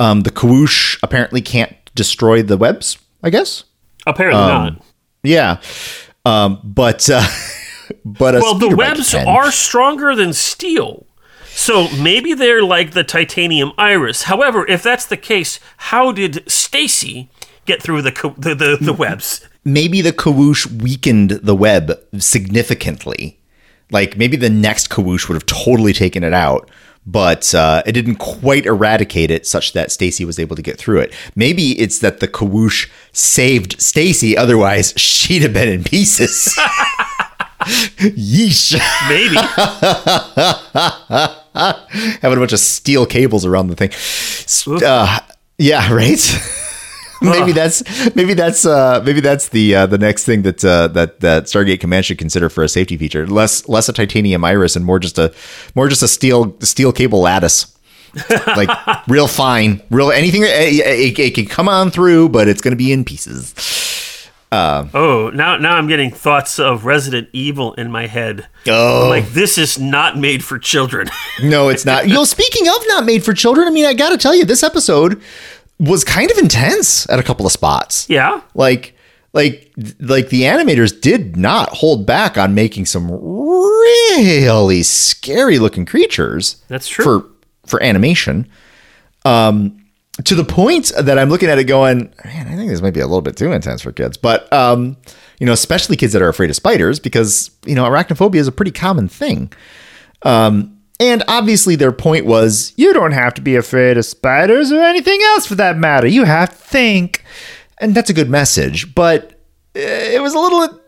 Um, 0.00 0.22
the 0.22 0.30
Kawoosh 0.30 0.98
apparently 1.02 1.40
can't 1.40 1.74
destroy 1.94 2.42
the 2.42 2.56
webs. 2.56 2.98
I 3.22 3.30
guess. 3.30 3.64
apparently 4.06 4.40
not. 4.40 4.82
Yeah. 5.22 5.60
Um, 6.24 6.60
but 6.62 7.08
uh, 7.10 7.26
but 8.04 8.34
Well, 8.34 8.54
the 8.54 8.74
webs 8.76 9.10
can. 9.10 9.26
are 9.26 9.50
stronger 9.50 10.14
than 10.14 10.32
steel. 10.32 11.06
So 11.46 11.88
maybe 12.00 12.34
they're 12.34 12.62
like 12.62 12.92
the 12.92 13.02
titanium 13.02 13.72
iris. 13.78 14.24
However, 14.24 14.66
if 14.66 14.82
that's 14.82 15.06
the 15.06 15.16
case, 15.16 15.58
how 15.78 16.12
did 16.12 16.44
Stacy 16.50 17.30
get 17.64 17.82
through 17.82 18.02
the 18.02 18.34
the, 18.36 18.54
the, 18.54 18.78
the 18.80 18.92
webs? 18.92 19.48
Maybe 19.66 20.00
the 20.00 20.12
Kawoosh 20.12 20.64
weakened 20.80 21.30
the 21.30 21.54
web 21.54 21.92
significantly. 22.18 23.38
Like 23.90 24.16
maybe 24.16 24.36
the 24.36 24.48
next 24.48 24.88
Kawoosh 24.88 25.28
would 25.28 25.34
have 25.34 25.46
totally 25.46 25.92
taken 25.92 26.24
it 26.24 26.32
out, 26.32 26.70
but 27.04 27.54
uh, 27.54 27.82
it 27.84 27.92
didn't 27.92 28.16
quite 28.16 28.64
eradicate 28.64 29.30
it 29.30 29.46
such 29.46 29.74
that 29.74 29.90
Stacy 29.90 30.24
was 30.24 30.38
able 30.38 30.56
to 30.56 30.62
get 30.62 30.78
through 30.78 31.00
it. 31.00 31.12
Maybe 31.34 31.78
it's 31.80 31.98
that 31.98 32.20
the 32.20 32.28
Kawoosh 32.28 32.88
saved 33.12 33.80
Stacy, 33.80 34.36
otherwise 34.36 34.94
she'd 34.96 35.42
have 35.42 35.52
been 35.52 35.68
in 35.68 35.84
pieces. 35.84 36.56
Yeesh. 37.60 38.78
Maybe. 39.08 39.36
Having 42.20 42.38
a 42.38 42.40
bunch 42.40 42.52
of 42.52 42.60
steel 42.60 43.06
cables 43.06 43.44
around 43.44 43.68
the 43.68 43.76
thing. 43.76 43.90
Uh, 44.84 45.18
yeah, 45.58 45.92
right. 45.92 46.54
maybe 47.22 47.52
that's 47.52 47.82
maybe 48.14 48.34
that's 48.34 48.64
uh, 48.64 49.02
maybe 49.04 49.20
that's 49.20 49.48
the 49.48 49.74
uh, 49.74 49.86
the 49.86 49.98
next 49.98 50.24
thing 50.24 50.42
that 50.42 50.64
uh, 50.64 50.88
that 50.88 51.20
that 51.20 51.44
Stargate 51.44 51.80
Command 51.80 52.06
should 52.06 52.18
consider 52.18 52.48
for 52.48 52.62
a 52.64 52.68
safety 52.68 52.96
feature. 52.96 53.26
Less 53.26 53.68
less 53.68 53.88
a 53.88 53.92
titanium 53.92 54.44
iris 54.44 54.76
and 54.76 54.84
more 54.84 54.98
just 54.98 55.18
a 55.18 55.34
more 55.74 55.88
just 55.88 56.02
a 56.02 56.08
steel 56.08 56.56
steel 56.60 56.92
cable 56.92 57.20
lattice. 57.20 57.72
like 58.56 58.70
real 59.08 59.28
fine, 59.28 59.82
real 59.90 60.10
anything. 60.10 60.42
It, 60.42 60.48
it, 60.48 61.18
it 61.18 61.34
can 61.34 61.46
come 61.46 61.68
on 61.68 61.90
through, 61.90 62.30
but 62.30 62.48
it's 62.48 62.62
going 62.62 62.72
to 62.72 62.76
be 62.76 62.92
in 62.92 63.04
pieces. 63.04 63.54
Oh, 64.52 65.30
now 65.34 65.56
now 65.56 65.76
I'm 65.76 65.88
getting 65.88 66.10
thoughts 66.10 66.58
of 66.58 66.84
Resident 66.84 67.28
Evil 67.32 67.74
in 67.74 67.90
my 67.90 68.06
head. 68.06 68.48
Oh. 68.66 69.06
Like 69.08 69.28
this 69.30 69.58
is 69.58 69.78
not 69.78 70.16
made 70.18 70.44
for 70.44 70.58
children. 70.58 71.08
No, 71.42 71.68
it's 71.68 71.84
not. 71.84 72.08
You 72.08 72.14
know, 72.14 72.24
speaking 72.24 72.68
of 72.68 72.76
not 72.86 73.04
made 73.04 73.24
for 73.24 73.32
children, 73.34 73.66
I 73.68 73.70
mean, 73.70 73.86
I 73.86 73.94
got 73.94 74.10
to 74.10 74.18
tell 74.18 74.34
you, 74.34 74.44
this 74.44 74.62
episode 74.62 75.20
was 75.78 76.04
kind 76.04 76.30
of 76.30 76.38
intense 76.38 77.08
at 77.10 77.18
a 77.18 77.22
couple 77.22 77.46
of 77.46 77.52
spots. 77.52 78.08
yeah. 78.08 78.40
Like, 78.54 78.94
like, 79.32 79.72
like 80.00 80.30
the 80.30 80.42
animators 80.42 80.98
did 80.98 81.36
not 81.36 81.68
hold 81.70 82.06
back 82.06 82.38
on 82.38 82.54
making 82.54 82.86
some 82.86 83.10
really 83.10 84.82
scary 84.82 85.58
looking 85.58 85.84
creatures. 85.84 86.62
That's 86.68 86.88
true. 86.88 87.04
for 87.04 87.28
for 87.66 87.82
animation. 87.82 88.48
Um, 89.24 89.84
to 90.24 90.34
the 90.34 90.44
point 90.44 90.92
that 90.98 91.18
I'm 91.18 91.28
looking 91.28 91.50
at 91.50 91.58
it 91.58 91.64
going, 91.64 92.10
man, 92.24 92.48
I 92.48 92.56
think 92.56 92.70
this 92.70 92.80
might 92.80 92.94
be 92.94 93.00
a 93.00 93.06
little 93.06 93.20
bit 93.20 93.36
too 93.36 93.52
intense 93.52 93.82
for 93.82 93.92
kids. 93.92 94.16
But 94.16 94.50
um, 94.52 94.96
you 95.38 95.46
know, 95.46 95.52
especially 95.52 95.96
kids 95.96 96.14
that 96.14 96.22
are 96.22 96.28
afraid 96.28 96.48
of 96.48 96.56
spiders, 96.56 96.98
because 96.98 97.50
you 97.66 97.74
know, 97.74 97.84
arachnophobia 97.84 98.36
is 98.36 98.48
a 98.48 98.52
pretty 98.52 98.70
common 98.70 99.08
thing. 99.08 99.52
Um, 100.22 100.75
and 100.98 101.22
obviously, 101.28 101.76
their 101.76 101.92
point 101.92 102.24
was, 102.24 102.72
you 102.76 102.92
don't 102.94 103.12
have 103.12 103.34
to 103.34 103.42
be 103.42 103.54
afraid 103.54 103.98
of 103.98 104.06
spiders 104.06 104.72
or 104.72 104.82
anything 104.82 105.20
else 105.22 105.46
for 105.46 105.54
that 105.56 105.76
matter. 105.76 106.06
You 106.06 106.24
have 106.24 106.50
to 106.50 106.56
think, 106.56 107.24
and 107.78 107.94
that's 107.94 108.08
a 108.08 108.14
good 108.14 108.30
message. 108.30 108.94
But 108.94 109.32
uh, 109.76 109.80
it 109.80 110.22
was 110.22 110.34
a 110.34 110.38
little. 110.38 110.80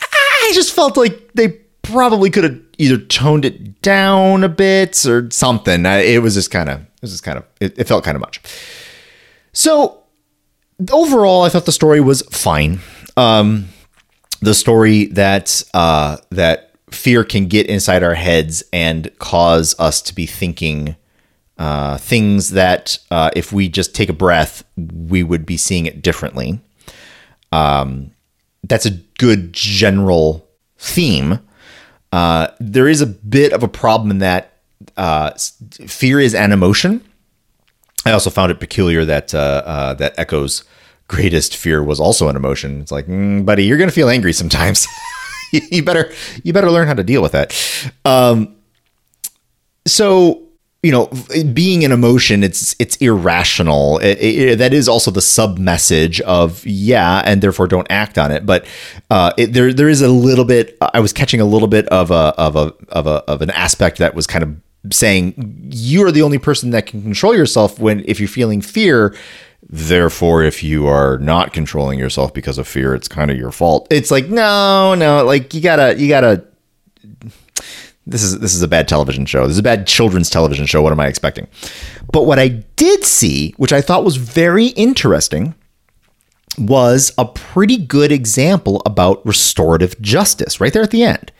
I 0.00 0.50
just 0.54 0.72
felt 0.72 0.96
like 0.96 1.32
they 1.34 1.48
probably 1.82 2.30
could 2.30 2.44
have 2.44 2.60
either 2.78 2.98
toned 2.98 3.44
it 3.44 3.80
down 3.82 4.42
a 4.42 4.48
bit 4.48 5.06
or 5.06 5.30
something. 5.30 5.86
It 5.86 6.22
was 6.22 6.34
just 6.34 6.50
kind 6.50 6.68
of. 6.68 6.80
It 6.80 7.02
was 7.02 7.12
just 7.12 7.24
kind 7.24 7.38
of. 7.38 7.44
It, 7.60 7.78
it 7.78 7.84
felt 7.86 8.02
kind 8.02 8.16
of 8.16 8.20
much. 8.20 8.40
So 9.52 10.02
overall, 10.90 11.42
I 11.42 11.48
thought 11.48 11.66
the 11.66 11.72
story 11.72 12.00
was 12.00 12.22
fine. 12.22 12.80
Um, 13.16 13.68
the 14.40 14.54
story 14.54 15.06
that 15.06 15.62
uh, 15.72 16.16
that 16.30 16.71
fear 16.94 17.24
can 17.24 17.46
get 17.46 17.66
inside 17.66 18.02
our 18.02 18.14
heads 18.14 18.62
and 18.72 19.10
cause 19.18 19.74
us 19.78 20.00
to 20.02 20.14
be 20.14 20.26
thinking 20.26 20.96
uh, 21.58 21.96
things 21.98 22.50
that, 22.50 22.98
uh, 23.10 23.30
if 23.36 23.52
we 23.52 23.68
just 23.68 23.94
take 23.94 24.08
a 24.08 24.14
breath, 24.14 24.64
we 24.76 25.22
would 25.22 25.46
be 25.46 25.56
seeing 25.56 25.86
it 25.86 26.02
differently. 26.02 26.60
Um, 27.52 28.12
that's 28.64 28.86
a 28.86 28.90
good 29.18 29.52
general 29.52 30.48
theme. 30.78 31.40
Uh, 32.10 32.48
there 32.58 32.88
is 32.88 33.00
a 33.00 33.06
bit 33.06 33.52
of 33.52 33.62
a 33.62 33.68
problem 33.68 34.10
in 34.10 34.18
that 34.18 34.58
uh, 34.96 35.30
fear 35.86 36.20
is 36.20 36.34
an 36.34 36.52
emotion. 36.52 37.02
I 38.04 38.12
also 38.12 38.30
found 38.30 38.50
it 38.50 38.58
peculiar 38.58 39.04
that 39.04 39.34
uh, 39.34 39.62
uh, 39.64 39.94
that 39.94 40.18
Ecco's 40.18 40.64
greatest 41.08 41.56
fear 41.56 41.82
was 41.82 42.00
also 42.00 42.28
an 42.28 42.36
emotion. 42.36 42.80
It's 42.80 42.90
like, 42.90 43.06
mm, 43.06 43.44
buddy, 43.46 43.64
you're 43.64 43.78
gonna 43.78 43.92
feel 43.92 44.08
angry 44.08 44.32
sometimes. 44.32 44.86
you 45.70 45.82
better 45.82 46.12
you 46.42 46.52
better 46.52 46.70
learn 46.70 46.88
how 46.88 46.94
to 46.94 47.04
deal 47.04 47.22
with 47.22 47.32
that. 47.32 47.54
Um, 48.04 48.56
so 49.86 50.42
you 50.82 50.90
know, 50.90 51.08
being 51.52 51.84
an 51.84 51.92
emotion, 51.92 52.42
it's 52.42 52.74
it's 52.80 52.96
irrational. 52.96 53.98
It, 53.98 54.18
it, 54.18 54.58
that 54.58 54.74
is 54.74 54.88
also 54.88 55.12
the 55.12 55.22
sub 55.22 55.56
message 55.56 56.20
of 56.22 56.66
yeah, 56.66 57.22
and 57.24 57.40
therefore 57.40 57.68
don't 57.68 57.86
act 57.88 58.18
on 58.18 58.32
it. 58.32 58.44
But 58.44 58.66
uh, 59.08 59.32
it, 59.38 59.52
there 59.52 59.72
there 59.72 59.88
is 59.88 60.02
a 60.02 60.08
little 60.08 60.44
bit. 60.44 60.76
I 60.80 60.98
was 60.98 61.12
catching 61.12 61.40
a 61.40 61.44
little 61.44 61.68
bit 61.68 61.86
of 61.88 62.10
a 62.10 62.34
of 62.36 62.56
a 62.56 62.74
of 62.88 63.06
a 63.06 63.22
of 63.30 63.42
an 63.42 63.50
aspect 63.50 63.98
that 63.98 64.16
was 64.16 64.26
kind 64.26 64.42
of 64.42 64.92
saying 64.92 65.70
you 65.70 66.04
are 66.04 66.10
the 66.10 66.22
only 66.22 66.38
person 66.38 66.70
that 66.70 66.86
can 66.86 67.00
control 67.00 67.36
yourself 67.36 67.78
when 67.78 68.02
if 68.06 68.18
you're 68.18 68.28
feeling 68.28 68.60
fear. 68.60 69.14
Therefore, 69.74 70.42
if 70.42 70.62
you 70.62 70.86
are 70.86 71.16
not 71.16 71.54
controlling 71.54 71.98
yourself 71.98 72.34
because 72.34 72.58
of 72.58 72.68
fear, 72.68 72.94
it's 72.94 73.08
kind 73.08 73.30
of 73.30 73.38
your 73.38 73.50
fault. 73.50 73.88
It's 73.90 74.10
like 74.10 74.28
no, 74.28 74.94
no, 74.94 75.24
like 75.24 75.54
you 75.54 75.62
gotta 75.62 75.98
you 75.98 76.08
gotta 76.08 76.44
this 78.06 78.22
is 78.22 78.38
this 78.40 78.54
is 78.54 78.60
a 78.60 78.68
bad 78.68 78.86
television 78.86 79.24
show. 79.24 79.46
This 79.46 79.52
is 79.54 79.60
a 79.60 79.62
bad 79.62 79.86
children's 79.86 80.28
television 80.28 80.66
show. 80.66 80.82
What 80.82 80.92
am 80.92 81.00
I 81.00 81.06
expecting? 81.06 81.48
But 82.12 82.24
what 82.26 82.38
I 82.38 82.48
did 82.48 83.04
see, 83.04 83.54
which 83.56 83.72
I 83.72 83.80
thought 83.80 84.04
was 84.04 84.16
very 84.16 84.66
interesting, 84.66 85.54
was 86.58 87.12
a 87.16 87.24
pretty 87.24 87.78
good 87.78 88.12
example 88.12 88.82
about 88.84 89.24
restorative 89.24 89.98
justice 90.02 90.60
right 90.60 90.74
there 90.74 90.82
at 90.82 90.90
the 90.90 91.02
end. 91.02 91.32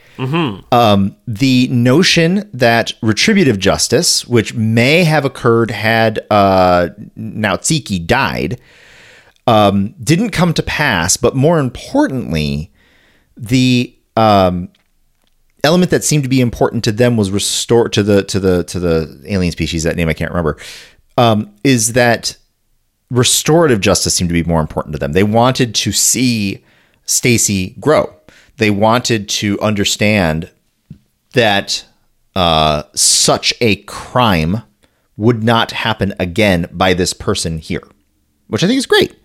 Um, 0.72 1.16
the 1.26 1.68
notion 1.68 2.48
that 2.52 2.92
retributive 3.02 3.58
justice, 3.58 4.26
which 4.26 4.54
may 4.54 5.04
have 5.04 5.24
occurred 5.24 5.70
had 5.70 6.24
uh, 6.30 6.88
died, 8.06 8.60
um, 9.46 9.94
didn't 10.02 10.30
come 10.30 10.54
to 10.54 10.62
pass. 10.62 11.16
But 11.16 11.34
more 11.34 11.58
importantly, 11.58 12.72
the 13.36 13.96
um, 14.16 14.68
element 15.64 15.90
that 15.90 16.04
seemed 16.04 16.22
to 16.22 16.28
be 16.28 16.40
important 16.40 16.84
to 16.84 16.92
them 16.92 17.16
was 17.16 17.30
restore 17.30 17.88
to 17.88 18.02
the 18.02 18.22
to 18.24 18.40
the 18.40 18.64
to 18.64 18.78
the 18.78 19.22
alien 19.26 19.52
species 19.52 19.82
that 19.84 19.96
name 19.96 20.08
I 20.08 20.14
can't 20.14 20.30
remember 20.30 20.58
um, 21.16 21.54
is 21.64 21.92
that 21.94 22.36
restorative 23.10 23.80
justice 23.80 24.14
seemed 24.14 24.30
to 24.30 24.34
be 24.34 24.44
more 24.44 24.60
important 24.60 24.92
to 24.94 24.98
them. 24.98 25.12
They 25.12 25.22
wanted 25.22 25.74
to 25.76 25.92
see 25.92 26.64
Stacy 27.04 27.76
grow. 27.78 28.14
They 28.58 28.70
wanted 28.70 29.28
to 29.30 29.60
understand 29.60 30.50
that 31.34 31.84
uh, 32.36 32.84
such 32.94 33.54
a 33.60 33.76
crime 33.84 34.62
would 35.16 35.42
not 35.42 35.72
happen 35.72 36.14
again 36.18 36.68
by 36.72 36.94
this 36.94 37.12
person 37.12 37.58
here, 37.58 37.86
which 38.48 38.64
I 38.64 38.66
think 38.66 38.78
is 38.78 38.86
great. 38.86 39.16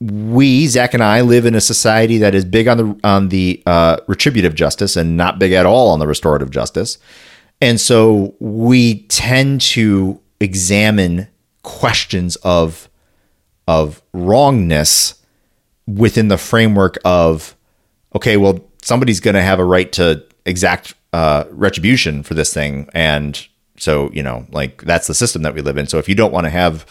We 0.00 0.66
Zach 0.68 0.94
and 0.94 1.02
I 1.02 1.22
live 1.22 1.46
in 1.46 1.54
a 1.54 1.60
society 1.60 2.18
that 2.18 2.34
is 2.34 2.44
big 2.44 2.68
on 2.68 2.76
the 2.76 3.00
on 3.04 3.28
the 3.30 3.62
uh, 3.66 3.98
retributive 4.06 4.54
justice 4.54 4.96
and 4.96 5.16
not 5.16 5.38
big 5.38 5.52
at 5.52 5.66
all 5.66 5.90
on 5.90 5.98
the 5.98 6.06
restorative 6.06 6.50
justice, 6.50 6.98
and 7.60 7.80
so 7.80 8.36
we 8.38 9.02
tend 9.08 9.60
to 9.62 10.20
examine 10.40 11.26
questions 11.62 12.36
of 12.36 12.88
of 13.66 14.00
wrongness 14.12 15.17
within 15.88 16.28
the 16.28 16.38
framework 16.38 16.98
of 17.04 17.56
okay, 18.14 18.36
well, 18.36 18.60
somebody's 18.82 19.20
going 19.20 19.34
to 19.34 19.42
have 19.42 19.58
a 19.58 19.64
right 19.64 19.90
to 19.92 20.24
exact 20.44 20.94
uh, 21.12 21.44
retribution 21.50 22.22
for 22.22 22.34
this 22.34 22.52
thing, 22.52 22.88
and 22.92 23.46
so 23.78 24.10
you 24.12 24.22
know, 24.22 24.46
like 24.50 24.82
that's 24.82 25.06
the 25.06 25.14
system 25.14 25.42
that 25.42 25.54
we 25.54 25.62
live 25.62 25.78
in. 25.78 25.86
So 25.86 25.98
if 25.98 26.08
you 26.08 26.14
don't 26.14 26.32
want 26.32 26.44
to 26.44 26.50
have 26.50 26.86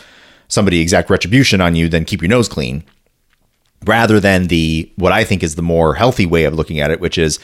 somebody 0.48 0.80
exact 0.80 1.10
retribution 1.10 1.62
on 1.62 1.76
you, 1.76 1.90
then 1.90 2.06
keep 2.06 2.22
your 2.22 2.30
nose 2.30 2.50
clean. 2.50 2.84
Rather 3.86 4.20
than 4.20 4.48
the 4.48 4.92
what 4.96 5.12
I 5.12 5.24
think 5.24 5.44
is 5.44 5.56
the 5.56 5.62
more 5.62 5.94
healthy 5.94 6.26
way 6.26 6.46
of 6.46 6.56
looking 6.56 6.80
at 6.80 6.90
it, 6.90 7.00
which 7.00 7.18
is 7.18 7.40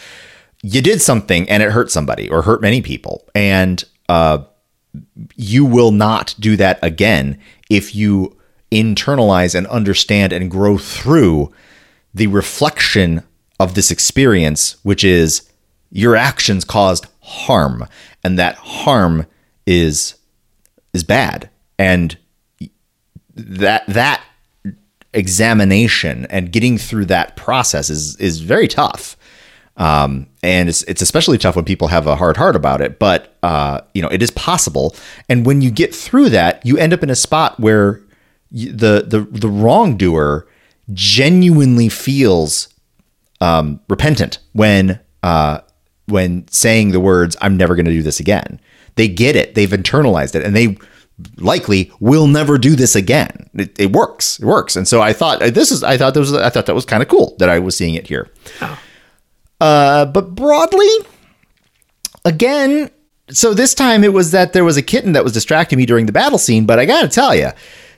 you 0.63 0.81
did 0.81 1.01
something 1.01 1.47
and 1.47 1.61
it 1.61 1.71
hurt 1.71 1.91
somebody 1.91 2.29
or 2.29 2.41
hurt 2.41 2.61
many 2.61 2.81
people, 2.81 3.27
and 3.35 3.83
uh, 4.09 4.39
you 5.35 5.65
will 5.65 5.91
not 5.91 6.33
do 6.39 6.55
that 6.55 6.79
again 6.81 7.39
if 7.69 7.95
you 7.95 8.35
internalize 8.73 9.55
and 9.55 9.67
understand 9.67 10.33
and 10.33 10.49
grow 10.49 10.77
through 10.77 11.51
the 12.13 12.27
reflection 12.27 13.23
of 13.59 13.75
this 13.75 13.91
experience, 13.91 14.77
which 14.83 15.03
is 15.03 15.49
your 15.91 16.15
actions 16.15 16.65
caused 16.65 17.07
harm, 17.21 17.87
and 18.23 18.37
that 18.37 18.55
harm 18.55 19.25
is 19.65 20.15
is 20.93 21.03
bad, 21.03 21.49
and 21.77 22.17
that 23.35 23.85
that 23.87 24.23
examination 25.13 26.25
and 26.29 26.51
getting 26.51 26.77
through 26.77 27.05
that 27.05 27.35
process 27.35 27.89
is 27.89 28.15
is 28.17 28.41
very 28.41 28.67
tough. 28.67 29.15
Um, 29.75 30.27
and 30.43 30.69
it's 30.69 30.83
it's 30.83 31.01
especially 31.01 31.37
tough 31.37 31.55
when 31.55 31.65
people 31.65 31.87
have 31.87 32.05
a 32.05 32.15
hard 32.15 32.37
heart 32.37 32.55
about 32.55 32.81
it. 32.81 32.99
But 32.99 33.35
uh, 33.41 33.81
you 33.93 34.01
know, 34.01 34.09
it 34.09 34.21
is 34.21 34.31
possible. 34.31 34.95
And 35.29 35.45
when 35.45 35.61
you 35.61 35.71
get 35.71 35.95
through 35.95 36.29
that, 36.29 36.63
you 36.65 36.77
end 36.77 36.93
up 36.93 37.01
in 37.01 37.09
a 37.09 37.15
spot 37.15 37.59
where 37.59 38.01
the 38.53 39.03
the 39.05 39.27
the 39.29 39.49
wrongdoer 39.49 40.47
genuinely 40.91 41.89
feels 41.89 42.67
um, 43.41 43.79
repentant 43.89 44.39
when 44.53 44.99
uh, 45.23 45.59
when 46.07 46.47
saying 46.49 46.91
the 46.91 46.99
words 46.99 47.35
"I'm 47.41 47.57
never 47.57 47.75
going 47.75 47.85
to 47.85 47.91
do 47.91 48.03
this 48.03 48.19
again." 48.19 48.59
They 48.95 49.07
get 49.07 49.35
it. 49.35 49.55
They've 49.55 49.69
internalized 49.69 50.35
it, 50.35 50.43
and 50.43 50.55
they 50.55 50.77
likely 51.37 51.91
will 51.99 52.27
never 52.27 52.57
do 52.57 52.75
this 52.75 52.95
again. 52.95 53.49
It, 53.53 53.79
it 53.79 53.91
works. 53.91 54.39
It 54.39 54.45
works. 54.45 54.75
And 54.75 54.87
so 54.87 55.01
I 55.01 55.13
thought 55.13 55.41
uh, 55.41 55.49
this 55.49 55.71
is. 55.71 55.83
I 55.83 55.97
thought 55.97 56.13
this 56.13 56.31
was. 56.31 56.33
I 56.33 56.49
thought 56.49 56.67
that 56.67 56.75
was 56.75 56.85
kind 56.85 57.01
of 57.01 57.09
cool 57.09 57.35
that 57.39 57.49
I 57.49 57.59
was 57.59 57.75
seeing 57.75 57.95
it 57.95 58.07
here. 58.07 58.29
Oh. 58.61 58.79
Uh, 59.59 60.05
but 60.05 60.35
broadly, 60.35 60.89
again, 62.25 62.89
so 63.29 63.53
this 63.53 63.73
time 63.73 64.03
it 64.03 64.13
was 64.13 64.31
that 64.31 64.53
there 64.53 64.63
was 64.63 64.77
a 64.77 64.81
kitten 64.81 65.13
that 65.13 65.23
was 65.23 65.33
distracting 65.33 65.77
me 65.77 65.85
during 65.85 66.05
the 66.05 66.11
battle 66.11 66.37
scene. 66.37 66.65
But 66.65 66.79
I 66.79 66.85
got 66.85 67.01
to 67.01 67.07
tell 67.07 67.33
you, 67.33 67.49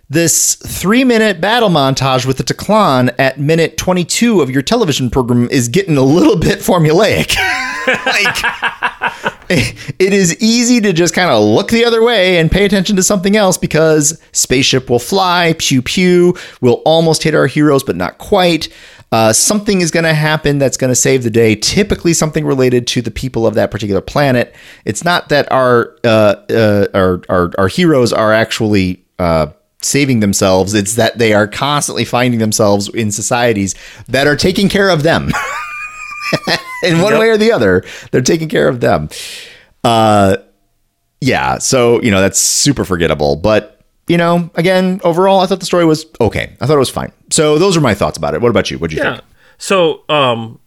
this 0.10 0.56
three 0.56 1.04
minute 1.04 1.42
battle 1.42 1.70
montage 1.70 2.26
with 2.26 2.38
the 2.38 2.44
Tlak'kahn 2.44 3.14
at 3.18 3.40
minute 3.40 3.78
22 3.78 4.42
of 4.42 4.50
your 4.50 4.62
television 4.62 5.10
program 5.10 5.50
is 5.50 5.68
getting 5.68 5.98
a 5.98 6.04
little 6.04 6.36
bit 6.40 6.60
formulaic. 6.60 7.36
like, 8.06 9.36
it 9.50 10.14
is 10.14 10.42
easy 10.42 10.82
to 10.82 10.94
just 10.94 11.14
kind 11.14 11.30
of 11.30 11.44
look 11.44 11.70
the 11.70 11.86
other 11.86 12.04
way 12.04 12.40
and 12.40 12.52
pay 12.52 12.66
attention 12.66 12.96
to 12.96 13.04
something 13.04 13.36
else 13.36 13.58
because 13.58 14.22
spaceship 14.32 14.90
will 14.90 15.00
fly, 15.00 15.56
pew 15.58 15.82
pew, 15.82 16.36
will 16.62 16.82
almost 16.86 17.24
hit 17.24 17.36
our 17.36 17.48
heroes, 17.48 17.84
but 17.84 17.96
not 17.96 18.18
quite. 18.18 18.70
Uh, 19.12 19.32
something 19.32 19.82
is 19.82 19.92
going 19.92 20.04
to 20.04 20.14
happen 20.14 20.58
that's 20.58 20.78
going 20.78 20.90
to 20.90 20.96
save 20.96 21.24
the 21.24 21.30
day. 21.30 21.56
Typically, 21.56 22.14
something 22.14 22.46
related 22.46 22.88
to 22.88 23.02
the 23.02 23.12
people 23.12 23.46
of 23.46 23.54
that 23.54 23.72
particular 23.72 24.02
planet. 24.02 24.54
It's 24.84 25.04
not 25.04 25.30
that 25.30 25.50
our 25.52 25.96
uh, 26.04 26.36
uh, 26.50 26.88
our, 26.94 27.22
our, 27.30 27.52
our 27.58 27.68
heroes 27.68 28.12
are 28.12 28.34
actually 28.34 29.06
uh, 29.20 29.48
saving 29.82 30.20
themselves. 30.20 30.74
It's 30.74 30.96
that 30.96 31.18
they 31.18 31.34
are 31.34 31.48
constantly 31.48 32.06
finding 32.06 32.40
themselves 32.40 32.90
in 32.90 33.12
societies 33.12 33.76
that 34.08 34.28
are 34.28 34.36
taking 34.36 34.70
care 34.70 34.90
of 34.90 35.04
them. 35.04 35.32
in 36.84 37.02
one 37.02 37.14
yep. 37.14 37.20
way 37.20 37.30
or 37.30 37.38
the 37.38 37.52
other, 37.52 37.84
they're 38.12 38.22
taking 38.22 38.50
care 38.50 38.68
of 38.68 38.82
them. 38.82 39.10
Uh, 39.84 40.38
yeah. 41.22 41.58
So 41.58 42.02
you 42.02 42.12
know 42.12 42.22
that's 42.22 42.40
super 42.40 42.86
forgettable, 42.86 43.36
but 43.36 43.76
you 44.08 44.18
know, 44.18 44.50
again, 44.56 45.02
overall, 45.04 45.40
I 45.40 45.48
thought 45.48 45.60
the 45.60 45.66
story 45.66 45.86
was 45.86 46.06
okay. 46.22 46.56
I 46.62 46.68
thought 46.68 46.76
it 46.76 46.80
was 46.80 46.90
fine. 46.90 47.12
So 47.32 47.58
those 47.58 47.76
are 47.76 47.82
my 47.82 47.94
thoughts 47.96 48.18
about 48.18 48.36
it. 48.36 48.42
What 48.42 48.50
about 48.50 48.70
you? 48.70 48.78
What 48.78 48.92
do 48.92 48.98
you 48.98 49.04
yeah. 49.04 49.16
think? 49.16 49.26
So, 49.58 50.04
um, 50.10 50.60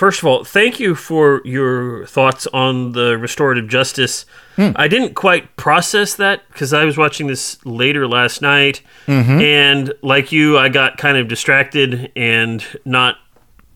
first 0.00 0.22
of 0.22 0.24
all, 0.26 0.44
thank 0.44 0.80
you 0.80 0.94
for 0.94 1.42
your 1.44 2.06
thoughts 2.06 2.46
on 2.54 2.92
the 2.92 3.18
restorative 3.18 3.68
justice. 3.68 4.24
Hmm. 4.56 4.70
I 4.74 4.88
didn't 4.88 5.12
quite 5.12 5.54
process 5.56 6.14
that 6.14 6.48
because 6.48 6.72
I 6.72 6.86
was 6.86 6.96
watching 6.96 7.26
this 7.26 7.62
later 7.66 8.08
last 8.08 8.40
night, 8.40 8.80
mm-hmm. 9.06 9.40
and 9.42 9.92
like 10.00 10.32
you, 10.32 10.56
I 10.56 10.70
got 10.70 10.96
kind 10.96 11.18
of 11.18 11.28
distracted 11.28 12.10
and 12.16 12.64
not 12.86 13.18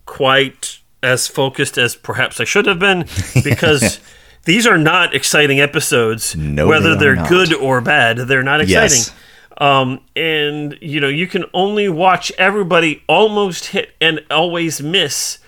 quite 0.06 0.78
as 1.02 1.28
focused 1.28 1.76
as 1.76 1.94
perhaps 1.94 2.40
I 2.40 2.44
should 2.44 2.66
have 2.66 2.78
been 2.78 3.00
because. 3.44 4.00
these 4.46 4.66
are 4.66 4.76
not 4.76 5.14
exciting 5.14 5.58
episodes, 5.58 6.36
no, 6.36 6.66
whether 6.66 6.94
they 6.94 7.06
are 7.06 7.28
good 7.28 7.54
or 7.54 7.80
bad. 7.80 8.18
They're 8.18 8.42
not 8.42 8.60
exciting. 8.60 8.98
Yes. 8.98 9.14
Um, 9.56 10.00
and 10.14 10.76
you 10.82 11.00
know, 11.00 11.08
you 11.08 11.26
can 11.26 11.46
only 11.54 11.88
watch 11.88 12.30
everybody 12.36 13.02
almost 13.08 13.68
hit 13.68 13.94
and 14.02 14.20
always 14.30 14.82
miss. 14.82 15.38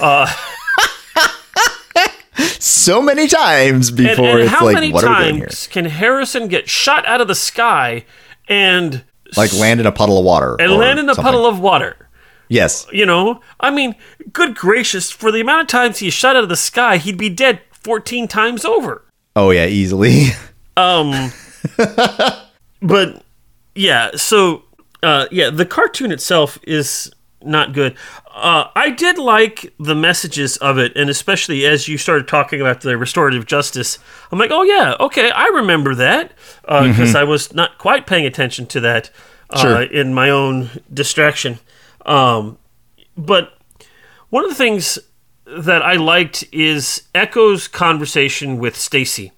Uh, 0.00 0.26
so 2.58 3.00
many 3.00 3.28
times 3.28 3.90
before 3.90 4.26
and, 4.26 4.40
and 4.40 4.48
how 4.48 4.64
like, 4.64 4.74
many 4.74 4.92
times 4.92 5.66
can 5.68 5.86
Harrison 5.86 6.48
get 6.48 6.68
shot 6.68 7.06
out 7.06 7.20
of 7.20 7.28
the 7.28 7.34
sky 7.34 8.04
and 8.48 9.04
like 9.36 9.52
land 9.54 9.80
in 9.80 9.86
a 9.86 9.92
puddle 9.92 10.18
of 10.18 10.24
water 10.24 10.56
and 10.60 10.72
land 10.72 10.98
in 10.98 11.08
a 11.08 11.14
something. 11.14 11.24
puddle 11.24 11.46
of 11.46 11.58
water? 11.58 12.08
Yes. 12.48 12.86
You 12.92 13.06
know, 13.06 13.40
I 13.58 13.70
mean, 13.70 13.96
good 14.32 14.54
gracious, 14.54 15.10
for 15.10 15.32
the 15.32 15.40
amount 15.40 15.62
of 15.62 15.68
times 15.68 15.98
he's 15.98 16.14
shot 16.14 16.36
out 16.36 16.44
of 16.44 16.48
the 16.48 16.56
sky, 16.56 16.96
he'd 16.98 17.18
be 17.18 17.28
dead 17.28 17.60
14 17.72 18.28
times 18.28 18.64
over. 18.64 19.04
Oh 19.34 19.50
yeah, 19.50 19.66
easily. 19.66 20.28
Um 20.78 21.32
but 22.82 23.22
yeah, 23.74 24.10
so 24.14 24.64
uh 25.02 25.24
yeah, 25.30 25.48
the 25.48 25.64
cartoon 25.64 26.12
itself 26.12 26.58
is 26.64 27.10
not 27.42 27.72
good. 27.72 27.96
Uh, 28.34 28.68
I 28.74 28.90
did 28.90 29.18
like 29.18 29.72
the 29.78 29.94
messages 29.94 30.56
of 30.58 30.78
it, 30.78 30.92
and 30.96 31.10
especially 31.10 31.66
as 31.66 31.88
you 31.88 31.98
started 31.98 32.28
talking 32.28 32.60
about 32.60 32.80
the 32.80 32.96
restorative 32.96 33.46
justice, 33.46 33.98
I'm 34.30 34.38
like, 34.38 34.50
oh 34.50 34.62
yeah, 34.62 34.94
okay, 35.00 35.30
I 35.30 35.46
remember 35.46 35.94
that 35.94 36.32
because 36.62 36.98
uh, 36.98 37.02
mm-hmm. 37.02 37.16
I 37.16 37.24
was 37.24 37.54
not 37.54 37.78
quite 37.78 38.06
paying 38.06 38.26
attention 38.26 38.66
to 38.66 38.80
that 38.80 39.10
uh, 39.50 39.60
sure. 39.60 39.82
in 39.82 40.14
my 40.14 40.30
own 40.30 40.70
distraction. 40.92 41.58
Um, 42.04 42.58
but 43.16 43.58
one 44.30 44.44
of 44.44 44.50
the 44.50 44.56
things 44.56 44.98
that 45.46 45.82
I 45.82 45.94
liked 45.94 46.44
is 46.52 47.04
Ecco's 47.14 47.68
conversation 47.68 48.58
with 48.58 48.76
Stacy. 48.76 49.32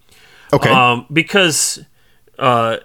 Okay. 0.53 0.71
Um, 0.71 1.07
because 1.13 1.85
uh, 2.39 2.79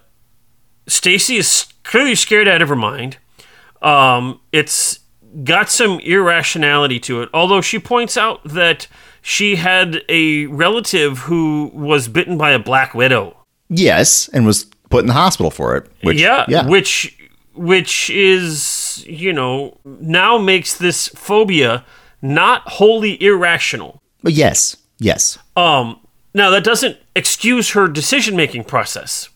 Stacy 0.87 1.37
is 1.37 1.65
clearly 1.83 2.15
scared 2.15 2.47
out 2.47 2.61
of 2.61 2.69
her 2.69 2.75
mind. 2.75 3.17
Um, 3.81 4.41
it's 4.51 4.99
got 5.43 5.69
some 5.69 5.99
irrationality 6.01 6.99
to 7.01 7.21
it, 7.21 7.29
although 7.33 7.61
she 7.61 7.79
points 7.79 8.17
out 8.17 8.43
that 8.43 8.87
she 9.21 9.55
had 9.55 10.03
a 10.09 10.45
relative 10.47 11.19
who 11.19 11.71
was 11.73 12.07
bitten 12.07 12.37
by 12.37 12.51
a 12.51 12.59
black 12.59 12.93
widow. 12.93 13.37
Yes, 13.69 14.27
and 14.29 14.45
was 14.45 14.65
put 14.89 15.01
in 15.01 15.07
the 15.07 15.13
hospital 15.13 15.49
for 15.49 15.75
it. 15.77 15.89
Which, 16.01 16.19
yeah, 16.19 16.45
yeah, 16.47 16.67
which 16.67 17.17
which 17.55 18.09
is 18.09 19.03
you 19.07 19.33
know 19.33 19.77
now 19.85 20.37
makes 20.37 20.77
this 20.77 21.07
phobia 21.09 21.85
not 22.21 22.61
wholly 22.67 23.21
irrational. 23.21 24.01
But 24.21 24.33
yes, 24.33 24.77
yes. 24.99 25.37
Um, 25.55 25.99
now 26.33 26.49
that 26.49 26.63
doesn't 26.63 26.97
excuse 27.15 27.71
her 27.71 27.87
decision 27.87 28.35
making 28.35 28.65
process. 28.65 29.29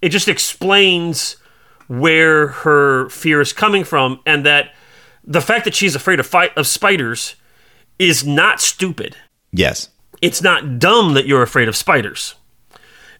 It 0.00 0.10
just 0.10 0.28
explains 0.28 1.36
where 1.86 2.48
her 2.48 3.08
fear 3.10 3.40
is 3.40 3.52
coming 3.52 3.84
from, 3.84 4.20
and 4.26 4.44
that 4.46 4.74
the 5.24 5.40
fact 5.40 5.64
that 5.64 5.74
she's 5.74 5.94
afraid 5.94 6.20
of 6.20 6.26
fight 6.26 6.56
of 6.56 6.66
spiders 6.66 7.36
is 7.98 8.26
not 8.26 8.60
stupid. 8.60 9.16
Yes. 9.52 9.88
It's 10.20 10.42
not 10.42 10.78
dumb 10.78 11.14
that 11.14 11.26
you're 11.26 11.42
afraid 11.42 11.68
of 11.68 11.76
spiders. 11.76 12.34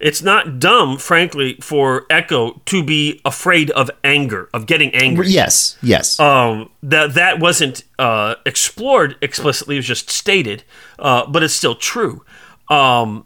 It's 0.00 0.22
not 0.22 0.58
dumb, 0.58 0.98
frankly, 0.98 1.56
for 1.60 2.06
Ecco 2.10 2.60
to 2.66 2.82
be 2.82 3.20
afraid 3.24 3.70
of 3.70 3.90
anger, 4.02 4.50
of 4.52 4.66
getting 4.66 4.94
angry. 4.94 5.28
Yes, 5.28 5.78
yes. 5.82 6.18
Um, 6.20 6.70
that 6.82 7.14
that 7.14 7.38
wasn't 7.40 7.84
uh, 7.98 8.34
explored 8.44 9.16
explicitly; 9.22 9.76
it 9.76 9.78
was 9.78 9.86
just 9.86 10.10
stated, 10.10 10.64
uh, 10.98 11.26
but 11.26 11.42
it's 11.42 11.54
still 11.54 11.74
true. 11.74 12.24
Um, 12.68 13.24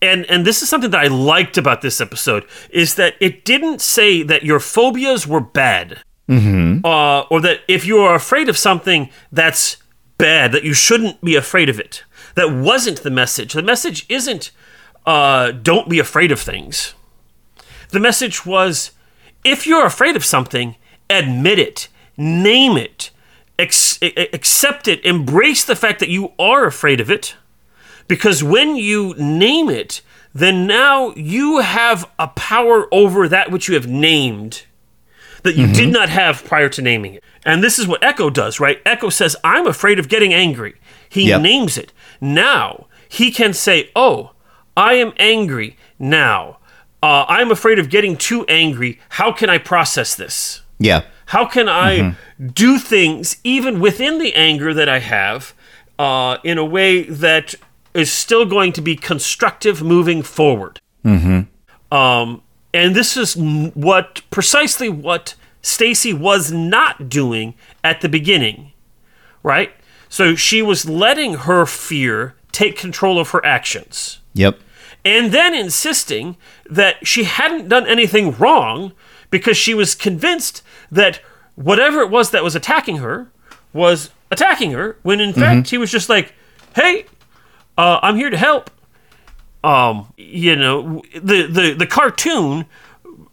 and 0.00 0.24
and 0.30 0.46
this 0.46 0.62
is 0.62 0.68
something 0.68 0.90
that 0.90 1.04
I 1.04 1.08
liked 1.08 1.58
about 1.58 1.82
this 1.82 2.00
episode 2.00 2.46
is 2.70 2.94
that 2.94 3.14
it 3.20 3.44
didn't 3.44 3.80
say 3.80 4.22
that 4.22 4.44
your 4.44 4.60
phobias 4.60 5.26
were 5.26 5.40
bad, 5.40 6.02
mm-hmm. 6.28 6.84
uh, 6.84 7.22
or 7.22 7.40
that 7.40 7.60
if 7.68 7.86
you 7.86 7.98
are 7.98 8.14
afraid 8.14 8.48
of 8.48 8.56
something 8.56 9.10
that's 9.30 9.78
bad, 10.18 10.52
that 10.52 10.64
you 10.64 10.74
shouldn't 10.74 11.20
be 11.20 11.36
afraid 11.36 11.68
of 11.68 11.78
it. 11.78 12.04
That 12.34 12.52
wasn't 12.52 13.02
the 13.02 13.10
message. 13.10 13.52
The 13.52 13.62
message 13.62 14.06
isn't 14.08 14.50
uh, 15.06 15.52
don't 15.52 15.88
be 15.88 15.98
afraid 15.98 16.32
of 16.32 16.40
things. 16.40 16.94
The 17.90 18.00
message 18.00 18.44
was 18.44 18.90
if 19.44 19.66
you're 19.66 19.86
afraid 19.86 20.16
of 20.16 20.24
something, 20.24 20.76
admit 21.08 21.58
it, 21.58 21.88
name 22.16 22.76
it, 22.76 23.10
ex- 23.58 23.98
accept 24.02 24.88
it, 24.88 25.04
embrace 25.04 25.64
the 25.64 25.76
fact 25.76 26.00
that 26.00 26.08
you 26.08 26.32
are 26.38 26.66
afraid 26.66 27.00
of 27.00 27.10
it. 27.10 27.36
Because 28.08 28.42
when 28.42 28.76
you 28.76 29.14
name 29.16 29.68
it, 29.68 30.02
then 30.34 30.66
now 30.66 31.12
you 31.14 31.60
have 31.60 32.10
a 32.18 32.28
power 32.28 32.92
over 32.92 33.28
that 33.28 33.50
which 33.50 33.68
you 33.68 33.74
have 33.74 33.86
named 33.86 34.64
that 35.46 35.56
you 35.56 35.66
did 35.72 35.88
not 35.88 36.08
have 36.10 36.44
prior 36.44 36.68
to 36.68 36.82
naming 36.82 37.14
it. 37.14 37.24
And 37.44 37.62
this 37.62 37.78
is 37.78 37.86
what 37.88 38.02
Ecco 38.02 38.28
does, 38.30 38.60
right? 38.60 38.82
Ecco 38.84 39.10
says, 39.10 39.34
I'm 39.42 39.66
afraid 39.66 39.98
of 39.98 40.08
getting 40.08 40.34
angry. 40.34 40.74
He 41.08 41.28
Yep. 41.28 41.40
names 41.40 41.78
it. 41.78 41.92
Now 42.20 42.86
he 43.08 43.30
can 43.30 43.52
say, 43.52 43.90
Oh, 43.96 44.32
I 44.76 44.94
am 44.94 45.12
angry 45.18 45.76
now. 45.98 46.58
Uh, 47.02 47.24
I'm 47.28 47.50
afraid 47.50 47.78
of 47.78 47.88
getting 47.88 48.16
too 48.16 48.44
angry. 48.46 48.98
How 49.10 49.32
can 49.32 49.48
I 49.48 49.58
process 49.58 50.14
this? 50.14 50.62
Yeah. 50.78 51.02
How 51.26 51.46
can 51.46 51.68
I 51.68 52.16
do 52.52 52.78
things 52.78 53.36
even 53.44 53.80
within 53.80 54.18
the 54.18 54.34
anger 54.34 54.74
that 54.74 54.88
I 54.88 54.98
have 54.98 55.54
uh, 55.98 56.38
in 56.44 56.58
a 56.58 56.64
way 56.64 57.02
that 57.04 57.54
is 57.94 58.12
still 58.12 58.44
going 58.44 58.72
to 58.74 58.80
be 58.80 58.96
constructive 58.96 59.82
moving 59.82 60.22
forward? 60.22 60.80
Mm-hmm. 61.04 61.94
Um, 61.96 62.42
and 62.76 62.94
this 62.94 63.16
is 63.16 63.36
what 63.36 64.20
precisely 64.30 64.88
what 64.88 65.34
Stacy 65.62 66.12
was 66.12 66.52
not 66.52 67.08
doing 67.08 67.54
at 67.82 68.00
the 68.00 68.08
beginning, 68.08 68.72
right? 69.42 69.72
So 70.08 70.34
she 70.36 70.62
was 70.62 70.88
letting 70.88 71.34
her 71.34 71.66
fear 71.66 72.34
take 72.52 72.76
control 72.78 73.18
of 73.18 73.30
her 73.30 73.44
actions 73.44 74.20
Yep. 74.34 74.58
and 75.04 75.32
then 75.32 75.52
insisting 75.54 76.36
that 76.70 77.06
she 77.06 77.24
hadn't 77.24 77.68
done 77.68 77.86
anything 77.86 78.32
wrong 78.38 78.92
because 79.30 79.56
she 79.56 79.74
was 79.74 79.94
convinced 79.94 80.62
that 80.90 81.20
whatever 81.56 82.00
it 82.00 82.10
was 82.10 82.30
that 82.30 82.42
was 82.44 82.54
attacking 82.56 82.96
her 82.98 83.28
was 83.72 84.10
attacking 84.30 84.70
her 84.72 84.96
when 85.02 85.20
in 85.20 85.32
fact 85.34 85.68
he 85.70 85.76
was 85.78 85.90
just 85.90 86.08
like 86.08 86.32
hey 86.76 87.04
uh, 87.76 87.98
i'm 88.02 88.16
here 88.16 88.30
to 88.30 88.38
help 88.38 88.70
um 89.66 90.06
you 90.16 90.54
know 90.56 91.02
the 91.14 91.46
the 91.46 91.74
the 91.76 91.86
cartoon 91.86 92.64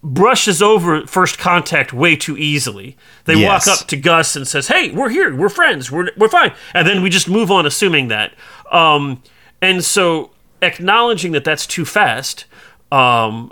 brushes 0.02 0.60
over 0.62 1.06
first 1.06 1.38
contact 1.38 1.92
way 1.92 2.14
too 2.16 2.36
easily 2.36 2.96
they 3.24 3.34
Yes. 3.34 3.66
walk 3.66 3.76
up 3.80 3.86
to 3.88 3.96
gus 3.96 4.36
and 4.36 4.46
says 4.46 4.68
hey 4.68 4.90
we're 4.90 5.08
here 5.10 5.34
we're 5.34 5.48
friends 5.48 5.90
we're, 5.90 6.08
we're 6.16 6.28
fine 6.28 6.52
and 6.74 6.86
then 6.88 7.02
we 7.02 7.08
just 7.10 7.28
move 7.28 7.50
on 7.50 7.64
assuming 7.66 8.08
that 8.08 8.32
um 8.70 9.22
and 9.62 9.84
so 9.84 10.30
acknowledging 10.60 11.32
that 11.32 11.44
that's 11.44 11.66
too 11.66 11.84
fast 11.84 12.44
um 12.92 13.50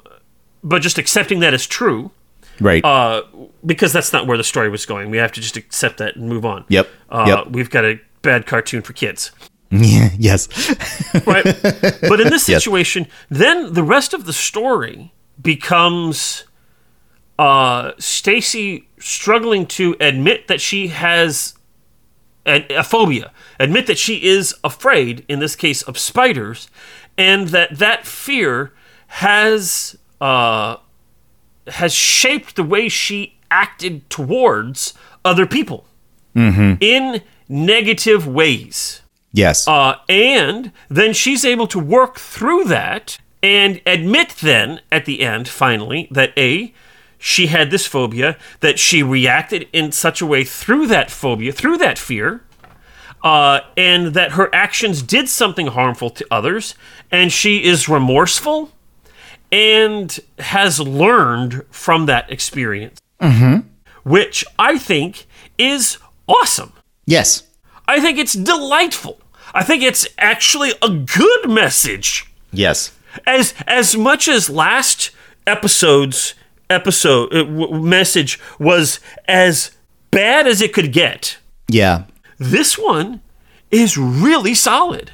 but 0.62 0.80
just 0.82 0.98
accepting 0.98 1.40
that 1.40 1.54
as 1.54 1.66
true 1.66 2.10
Right. 2.60 2.84
uh, 2.84 3.22
because 3.66 3.92
that's 3.92 4.12
not 4.12 4.26
where 4.28 4.36
the 4.36 4.44
story 4.44 4.68
was 4.68 4.86
going. 4.86 5.10
We 5.10 5.16
have 5.16 5.32
to 5.32 5.40
just 5.40 5.56
accept 5.56 5.96
that 5.98 6.14
and 6.14 6.28
move 6.28 6.44
on. 6.44 6.64
Yep. 6.68 6.88
Uh, 7.10 7.24
Yep. 7.26 7.46
We've 7.54 7.70
got 7.70 7.84
a 7.84 7.98
bad 8.20 8.46
cartoon 8.46 8.82
for 8.82 8.92
kids, 8.92 9.32
yes. 9.72 10.48
right? 11.26 11.44
but 11.44 12.20
in 12.20 12.28
this 12.30 12.48
Yes. 12.48 12.62
situation, 12.62 13.06
then 13.30 13.72
the 13.72 13.82
rest 13.82 14.12
of 14.14 14.24
the 14.26 14.32
story 14.32 15.12
becomes 15.40 16.44
uh, 17.38 17.92
Stacy 17.98 18.88
struggling 18.98 19.66
to 19.66 19.96
admit 20.00 20.48
that 20.48 20.60
she 20.60 20.88
has 20.88 21.54
a, 22.46 22.64
a 22.74 22.82
phobia, 22.82 23.32
admit 23.58 23.86
that 23.86 23.98
she 23.98 24.22
is 24.24 24.54
afraid, 24.62 25.24
in 25.28 25.38
this 25.40 25.56
case, 25.56 25.82
of 25.82 25.96
spiders, 25.98 26.68
and 27.16 27.48
that 27.48 27.78
that 27.78 28.06
fear 28.06 28.72
has 29.06 29.96
uh, 30.20 30.76
has 31.66 31.92
shaped 31.92 32.56
the 32.56 32.64
way 32.64 32.88
she 32.88 33.36
acted 33.50 34.08
towards 34.10 34.94
other 35.24 35.46
people 35.46 35.86
in 36.34 37.20
negative 37.48 38.26
ways. 38.26 39.01
Yes. 39.32 39.66
Uh, 39.66 39.96
and 40.08 40.72
then 40.88 41.12
she's 41.12 41.44
able 41.44 41.66
to 41.68 41.78
work 41.78 42.18
through 42.18 42.64
that 42.64 43.18
and 43.42 43.80
admit 43.86 44.36
then 44.40 44.80
at 44.90 45.04
the 45.04 45.22
end, 45.22 45.48
finally, 45.48 46.06
that 46.10 46.32
A, 46.36 46.72
she 47.18 47.46
had 47.48 47.70
this 47.70 47.86
phobia, 47.86 48.36
that 48.60 48.78
she 48.78 49.02
reacted 49.02 49.68
in 49.72 49.92
such 49.92 50.20
a 50.20 50.26
way 50.26 50.44
through 50.44 50.86
that 50.88 51.10
phobia, 51.10 51.52
through 51.52 51.78
that 51.78 51.98
fear, 51.98 52.42
uh, 53.22 53.60
and 53.76 54.14
that 54.14 54.32
her 54.32 54.52
actions 54.54 55.02
did 55.02 55.28
something 55.28 55.68
harmful 55.68 56.10
to 56.10 56.26
others, 56.30 56.74
and 57.10 57.32
she 57.32 57.64
is 57.64 57.88
remorseful 57.88 58.70
and 59.50 60.18
has 60.38 60.80
learned 60.80 61.64
from 61.70 62.06
that 62.06 62.30
experience. 62.30 63.00
Which 64.02 64.44
I 64.58 64.78
think 64.78 65.26
is 65.58 65.98
awesome. 66.26 66.72
yes. 67.06 67.44
I 67.88 68.00
think 68.00 68.18
it's 68.18 68.32
delightful. 68.32 69.18
I 69.54 69.62
think 69.62 69.82
it's 69.82 70.06
actually 70.18 70.72
a 70.82 70.88
good 70.88 71.50
message. 71.50 72.26
Yes. 72.52 72.92
As 73.26 73.54
as 73.66 73.96
much 73.96 74.28
as 74.28 74.48
last 74.48 75.10
episode's 75.46 76.34
episode 76.70 77.32
uh, 77.34 77.44
w- 77.44 77.82
message 77.82 78.40
was 78.58 79.00
as 79.28 79.72
bad 80.10 80.46
as 80.46 80.62
it 80.62 80.72
could 80.72 80.92
get, 80.92 81.36
Yeah. 81.68 82.04
this 82.38 82.78
one 82.78 83.20
is 83.70 83.98
really 83.98 84.54
solid. 84.54 85.10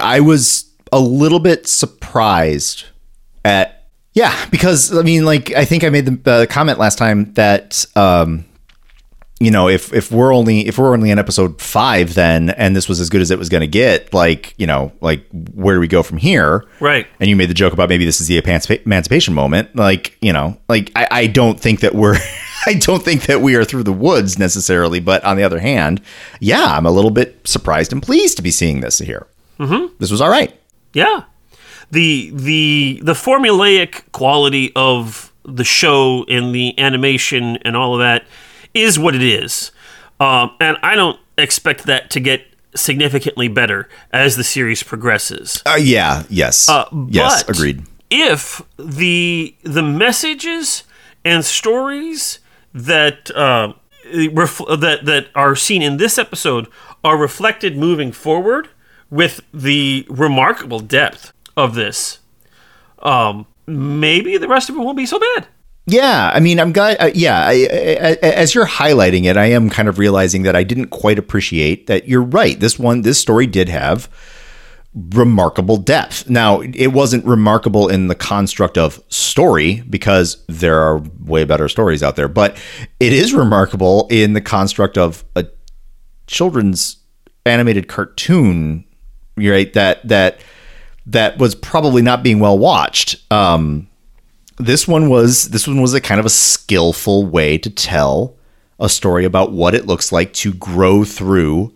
I 0.00 0.20
was 0.20 0.66
a 0.92 1.00
little 1.00 1.40
bit 1.40 1.66
surprised 1.66 2.84
at 3.44 3.84
yeah 4.14 4.34
because 4.50 4.96
I 4.96 5.02
mean 5.02 5.24
like 5.24 5.52
I 5.52 5.64
think 5.64 5.84
I 5.84 5.88
made 5.90 6.06
the 6.06 6.30
uh, 6.30 6.46
comment 6.46 6.78
last 6.78 6.98
time 6.98 7.32
that 7.34 7.84
um 7.96 8.44
you 9.44 9.50
know 9.50 9.68
if 9.68 9.92
if 9.92 10.10
we're 10.12 10.32
only 10.34 10.66
if 10.66 10.78
we're 10.78 10.92
only 10.94 11.10
in 11.10 11.18
episode 11.18 11.60
5 11.60 12.14
then 12.14 12.50
and 12.50 12.74
this 12.76 12.88
was 12.88 13.00
as 13.00 13.08
good 13.10 13.20
as 13.20 13.30
it 13.30 13.38
was 13.38 13.48
going 13.48 13.60
to 13.62 13.66
get 13.66 14.12
like 14.14 14.54
you 14.56 14.66
know 14.66 14.92
like 15.00 15.24
where 15.54 15.74
do 15.76 15.80
we 15.80 15.88
go 15.88 16.02
from 16.02 16.18
here 16.18 16.64
Right. 16.80 17.06
and 17.20 17.28
you 17.28 17.36
made 17.36 17.50
the 17.50 17.54
joke 17.54 17.72
about 17.72 17.88
maybe 17.88 18.04
this 18.04 18.20
is 18.20 18.26
the 18.28 18.40
emancipa- 18.40 18.84
emancipation 18.86 19.34
moment 19.34 19.74
like 19.76 20.16
you 20.20 20.32
know 20.32 20.56
like 20.68 20.90
I, 20.96 21.08
I 21.10 21.26
don't 21.26 21.58
think 21.58 21.80
that 21.80 21.94
we're 21.94 22.16
i 22.66 22.74
don't 22.74 23.02
think 23.02 23.22
that 23.22 23.40
we 23.40 23.54
are 23.56 23.64
through 23.64 23.82
the 23.84 23.92
woods 23.92 24.38
necessarily 24.38 25.00
but 25.00 25.24
on 25.24 25.36
the 25.36 25.42
other 25.44 25.58
hand 25.60 26.00
yeah 26.40 26.76
i'm 26.76 26.86
a 26.86 26.90
little 26.92 27.10
bit 27.10 27.40
surprised 27.46 27.92
and 27.92 28.02
pleased 28.02 28.36
to 28.36 28.42
be 28.42 28.50
seeing 28.50 28.80
this 28.80 28.98
here 28.98 29.26
mm-hmm. 29.58 29.92
this 29.98 30.10
was 30.10 30.20
all 30.20 30.30
right 30.30 30.52
Yeah. 30.94 31.24
The 31.90 32.30
the 32.34 33.00
the 33.02 33.12
formulaic 33.12 34.02
quality 34.12 34.72
of 34.74 35.30
the 35.44 35.64
show 35.64 36.24
and 36.28 36.54
the 36.54 36.78
animation 36.78 37.56
and 37.66 37.76
all 37.76 37.94
of 37.94 38.00
that 38.00 38.24
is 38.74 38.98
what 38.98 39.14
it 39.14 39.22
is. 39.22 39.70
Um, 40.20 40.52
and 40.60 40.76
I 40.82 40.94
don't 40.94 41.18
expect 41.36 41.84
that 41.84 42.10
to 42.10 42.20
get 42.20 42.46
significantly 42.74 43.48
better 43.48 43.88
as 44.12 44.36
the 44.36 44.44
series 44.44 44.82
progresses. 44.82 45.62
uh, 45.66 45.76
yeah 45.78 46.22
yes 46.30 46.68
yes 47.08 47.46
agreed 47.48 47.82
If 48.10 48.62
the 48.78 49.54
the 49.62 49.82
messages 49.82 50.84
and 51.24 51.44
stories 51.44 52.38
that 52.74 53.30
uh, 53.34 53.74
refl- 54.12 54.80
that 54.80 55.04
that 55.04 55.26
are 55.34 55.54
seen 55.56 55.82
in 55.82 55.96
this 55.98 56.18
episode 56.18 56.66
are 57.04 57.16
reflected 57.18 57.76
moving 57.76 58.12
forward 58.12 58.68
with 59.10 59.40
the 59.52 60.06
remarkable 60.08 60.80
depth 60.80 61.32
of 61.56 61.74
this, 61.74 62.20
um, 63.00 63.46
maybe 63.66 64.38
the 64.38 64.48
rest 64.48 64.70
of 64.70 64.76
it 64.76 64.78
won't 64.78 64.96
be 64.96 65.06
so 65.06 65.18
bad. 65.18 65.46
Yeah, 65.86 66.30
I 66.32 66.38
mean, 66.38 66.60
I'm 66.60 66.72
glad. 66.72 66.96
Uh, 67.00 67.10
yeah, 67.12 67.44
I, 67.44 67.52
I, 67.52 68.18
as 68.22 68.54
you're 68.54 68.66
highlighting 68.66 69.24
it, 69.24 69.36
I 69.36 69.46
am 69.46 69.68
kind 69.68 69.88
of 69.88 69.98
realizing 69.98 70.42
that 70.44 70.54
I 70.54 70.62
didn't 70.62 70.88
quite 70.88 71.18
appreciate 71.18 71.88
that. 71.88 72.08
You're 72.08 72.22
right. 72.22 72.58
This 72.58 72.78
one, 72.78 73.02
this 73.02 73.20
story 73.20 73.46
did 73.46 73.68
have 73.68 74.08
remarkable 74.94 75.78
depth. 75.78 76.28
Now, 76.28 76.60
it 76.60 76.88
wasn't 76.88 77.24
remarkable 77.24 77.88
in 77.88 78.08
the 78.08 78.14
construct 78.14 78.78
of 78.78 79.02
story 79.08 79.80
because 79.88 80.44
there 80.48 80.78
are 80.78 80.98
way 81.20 81.44
better 81.44 81.68
stories 81.68 82.02
out 82.02 82.14
there, 82.14 82.28
but 82.28 82.56
it 83.00 83.12
is 83.12 83.34
remarkable 83.34 84.06
in 84.10 84.34
the 84.34 84.40
construct 84.40 84.96
of 84.98 85.24
a 85.34 85.46
children's 86.26 86.98
animated 87.44 87.88
cartoon. 87.88 88.84
Right? 89.36 89.72
That 89.72 90.06
that 90.06 90.40
that 91.06 91.38
was 91.38 91.54
probably 91.54 92.02
not 92.02 92.22
being 92.22 92.38
well 92.38 92.58
watched. 92.58 93.16
Um, 93.32 93.88
this 94.58 94.86
one 94.86 95.08
was 95.08 95.50
this 95.50 95.66
one 95.66 95.80
was 95.80 95.94
a 95.94 96.00
kind 96.00 96.20
of 96.20 96.26
a 96.26 96.30
skillful 96.30 97.26
way 97.26 97.58
to 97.58 97.70
tell 97.70 98.36
a 98.78 98.88
story 98.88 99.24
about 99.24 99.52
what 99.52 99.74
it 99.74 99.86
looks 99.86 100.12
like 100.12 100.32
to 100.32 100.52
grow 100.54 101.04
through 101.04 101.72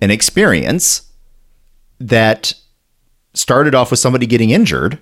an 0.00 0.10
experience 0.10 1.10
that 1.98 2.54
started 3.34 3.74
off 3.74 3.90
with 3.90 4.00
somebody 4.00 4.26
getting 4.26 4.50
injured 4.50 4.98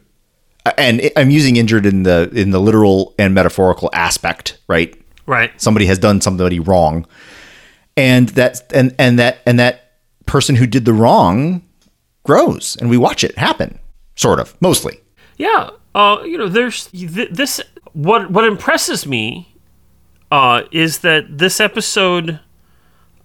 and 0.76 1.10
I'm 1.16 1.30
using 1.30 1.56
injured 1.56 1.86
in 1.86 2.02
the 2.02 2.30
in 2.34 2.50
the 2.50 2.60
literal 2.60 3.14
and 3.18 3.34
metaphorical 3.34 3.88
aspect, 3.92 4.58
right? 4.68 4.94
Right. 5.26 5.58
Somebody 5.60 5.86
has 5.86 5.98
done 5.98 6.20
somebody 6.20 6.60
wrong. 6.60 7.06
And 7.96 8.28
that 8.30 8.70
and 8.72 8.94
and 8.98 9.18
that 9.18 9.38
and 9.46 9.58
that 9.58 9.92
person 10.26 10.56
who 10.56 10.66
did 10.66 10.84
the 10.84 10.92
wrong 10.92 11.62
grows 12.24 12.76
and 12.80 12.90
we 12.90 12.96
watch 12.96 13.24
it 13.24 13.38
happen, 13.38 13.78
sort 14.16 14.40
of, 14.40 14.60
mostly. 14.60 15.00
Yeah. 15.36 15.70
Uh, 15.98 16.22
you 16.22 16.38
know, 16.38 16.48
there's 16.48 16.86
th- 16.86 17.30
this. 17.30 17.60
What 17.92 18.30
what 18.30 18.44
impresses 18.44 19.04
me 19.04 19.52
uh, 20.30 20.62
is 20.70 20.98
that 20.98 21.38
this 21.38 21.58
episode 21.58 22.38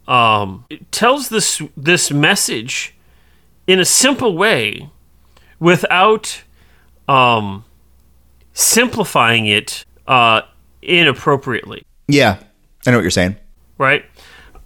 um, 0.07 0.65
tells 0.89 1.29
this 1.29 1.61
this 1.77 2.11
message 2.11 2.95
in 3.67 3.79
a 3.79 3.85
simple 3.85 4.35
way 4.35 4.89
without 5.59 6.41
um, 7.07 7.63
simplifying 8.53 9.45
it 9.45 9.85
uh, 10.07 10.41
inappropriately. 10.81 11.83
Yeah, 12.07 12.39
I 12.87 12.91
know 12.91 12.97
what 12.97 13.03
you're 13.03 13.11
saying. 13.11 13.35
Right? 13.77 14.03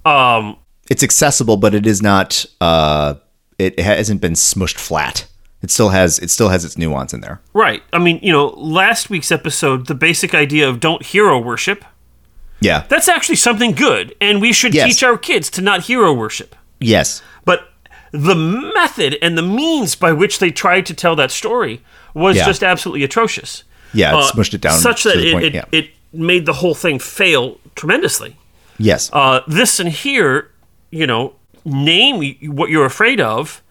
Um, 0.05 0.55
It's 0.89 1.03
accessible, 1.03 1.57
but 1.57 1.75
it 1.75 1.85
is 1.85 2.01
not. 2.01 2.45
Uh, 2.61 3.15
it 3.59 3.77
hasn't 3.79 4.21
been 4.21 4.33
smushed 4.33 4.77
flat. 4.77 5.27
It 5.61 5.71
still 5.71 5.89
has. 5.89 6.19
It 6.19 6.29
still 6.29 6.49
has 6.49 6.63
its 6.65 6.77
nuance 6.77 7.13
in 7.13 7.21
there. 7.21 7.41
right. 7.53 7.81
I 7.91 7.97
mean, 7.99 8.19
you 8.21 8.31
know, 8.31 8.47
last 8.57 9.09
week's 9.09 9.31
episode, 9.31 9.87
the 9.87 9.95
basic 9.95 10.35
idea 10.35 10.69
of 10.69 10.79
don't 10.79 11.03
hero 11.03 11.39
worship, 11.39 11.83
Yeah. 12.59 12.83
that's 12.89 13.07
actually 13.07 13.37
something 13.37 13.71
good, 13.71 14.15
and 14.21 14.39
we 14.41 14.53
should 14.53 14.73
Yes. 14.75 14.87
teach 14.87 15.03
our 15.03 15.17
kids 15.17 15.49
to 15.51 15.61
not 15.61 15.83
hero 15.83 16.13
worship. 16.13 16.55
yes. 16.79 17.21
But 17.45 17.69
the 18.11 18.35
method 18.35 19.17
and 19.21 19.37
the 19.37 19.41
means 19.41 19.95
by 19.95 20.11
which 20.13 20.39
they 20.39 20.51
tried 20.51 20.85
to 20.85 20.93
tell 20.93 21.15
that 21.15 21.31
story 21.31 21.81
was 22.13 22.35
Yeah. 22.37 22.45
just 22.45 22.63
absolutely 22.63 23.03
atrocious. 23.03 23.63
Yeah. 23.93 24.11
It 24.11 24.15
Uh, 24.15 24.31
smushed 24.31 24.53
it 24.53 24.61
down 24.61 24.77
such 24.79 25.03
that 25.03 25.17
it, 25.17 25.43
it, 25.43 25.53
yeah. 25.53 25.65
it 25.71 25.89
made 26.13 26.45
the 26.45 26.53
whole 26.53 26.75
thing 26.75 26.99
fail 26.99 27.57
tremendously. 27.75 28.35
yes. 28.77 29.09
Uh, 29.11 29.39
this 29.47 29.79
and 29.79 29.89
here, 29.89 30.51
you 30.91 31.07
know, 31.07 31.33
name 31.65 32.15
what 32.51 32.69
you're 32.69 32.85
afraid 32.85 33.19
of 33.19 33.61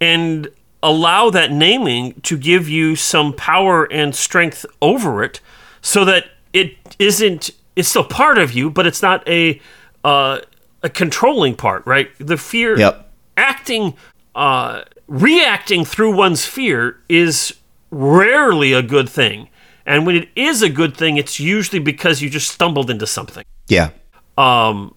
and 0.00 0.48
allow 0.84 1.30
that 1.30 1.50
naming 1.50 2.12
to 2.20 2.36
give 2.36 2.68
you 2.68 2.94
some 2.94 3.32
power 3.32 3.90
and 3.90 4.14
strength 4.14 4.64
over 4.80 5.24
it 5.24 5.40
so 5.80 6.04
that 6.04 6.26
it 6.52 6.76
isn't 6.98 7.50
it's 7.74 7.88
still 7.88 8.04
part 8.04 8.38
of 8.38 8.52
you 8.52 8.70
but 8.70 8.86
it's 8.86 9.02
not 9.02 9.26
a 9.28 9.60
uh, 10.04 10.38
a 10.82 10.88
controlling 10.90 11.56
part 11.56 11.84
right 11.86 12.10
the 12.18 12.36
fear 12.36 12.78
Yep. 12.78 13.10
acting 13.36 13.94
uh, 14.34 14.82
reacting 15.08 15.84
through 15.84 16.14
one's 16.14 16.44
fear 16.44 17.00
is 17.08 17.54
rarely 17.90 18.72
a 18.72 18.82
good 18.82 19.08
thing 19.08 19.48
and 19.86 20.06
when 20.06 20.14
it 20.16 20.28
is 20.36 20.62
a 20.62 20.68
good 20.68 20.96
thing 20.96 21.16
it's 21.16 21.40
usually 21.40 21.80
because 21.80 22.22
you 22.22 22.30
just 22.30 22.48
stumbled 22.50 22.90
into 22.90 23.06
something 23.06 23.44
yeah. 23.68 23.90
um 24.38 24.94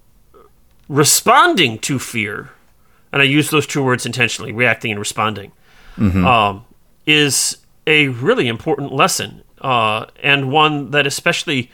responding 0.90 1.78
to 1.80 2.00
fear, 2.00 2.50
and 3.12 3.22
I 3.22 3.26
use 3.26 3.50
those 3.50 3.68
two 3.68 3.84
words 3.84 4.06
intentionally, 4.06 4.52
reacting 4.52 4.92
and 4.92 5.00
responding, 5.00 5.52
um, 5.98 6.66
is 7.06 7.58
a 7.86 8.10
really 8.10 8.48
important 8.48 8.94
lesson, 8.94 9.44
uh, 9.62 10.06
and 10.22 10.52
one 10.52 10.92
that 10.92 11.08
especially 11.08 11.72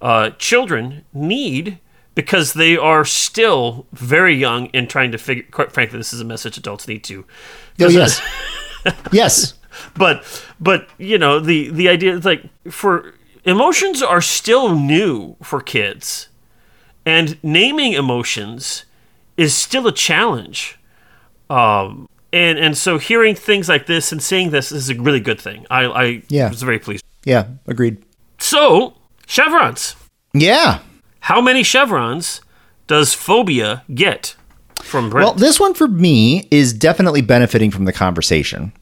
uh, 0.00 0.30
children 0.38 1.04
need 1.12 1.78
because 2.14 2.52
they 2.52 2.76
are 2.76 3.04
still 3.04 3.86
very 3.92 4.34
young 4.34 4.68
and 4.72 4.88
trying 4.88 5.10
to 5.12 5.18
figure. 5.18 5.44
Quite 5.50 5.72
frankly, 5.72 5.98
this 5.98 6.12
is 6.12 6.20
a 6.20 6.24
message 6.24 6.56
adults 6.56 6.86
need 6.86 7.02
to. 7.04 7.24
Oh 7.80 7.88
yes. 7.88 8.20
yes. 9.12 9.54
but 9.96 10.24
but 10.60 10.88
you 10.98 11.18
know 11.18 11.40
the 11.40 11.70
the 11.70 11.88
idea 11.88 12.14
is 12.14 12.24
like 12.24 12.44
for 12.70 13.14
emotions 13.44 14.02
are 14.02 14.20
still 14.20 14.78
new 14.78 15.36
for 15.42 15.60
kids 15.60 16.28
and 17.04 17.42
naming 17.42 17.92
emotions 17.92 18.84
is 19.36 19.54
still 19.54 19.86
a 19.86 19.92
challenge 19.92 20.78
um 21.50 22.08
and 22.34 22.58
and 22.58 22.76
so 22.76 22.98
hearing 22.98 23.34
things 23.34 23.68
like 23.68 23.86
this 23.86 24.12
and 24.12 24.22
seeing 24.22 24.50
this 24.50 24.70
is 24.72 24.90
a 24.90 24.94
really 25.06 25.20
good 25.20 25.40
thing 25.40 25.64
i 25.70 25.84
i 26.04 26.22
Yeah. 26.28 26.48
was 26.50 26.62
very 26.62 26.78
pleased 26.78 27.04
Yeah. 27.24 27.44
Agreed. 27.66 27.96
so 28.38 28.94
chevrons 29.26 29.94
Yeah. 30.34 30.80
how 31.20 31.40
many 31.40 31.62
chevrons 31.62 32.40
does 32.86 33.14
phobia 33.14 33.82
get 33.94 34.34
from 34.82 35.08
Brent? 35.08 35.24
Well, 35.24 35.34
this 35.34 35.58
one 35.58 35.72
for 35.72 35.88
me 35.88 36.46
is 36.50 36.74
definitely 36.74 37.22
benefiting 37.22 37.70
from 37.70 37.86
the 37.86 37.92
conversation. 37.92 38.72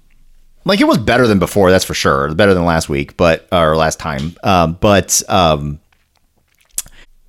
Like 0.65 0.81
it 0.81 0.89
was 0.89 0.99
better 0.99 1.29
than 1.29 1.39
before, 1.39 1.71
that's 1.71 1.85
for 1.85 1.95
sure. 1.95 2.35
Better 2.35 2.55
than 2.55 2.65
last 2.65 2.89
week, 2.89 3.17
but 3.17 3.47
or 3.53 3.77
last 3.77 4.01
time. 4.01 4.35
Um, 4.43 4.77
but 4.81 5.23
um, 5.29 5.79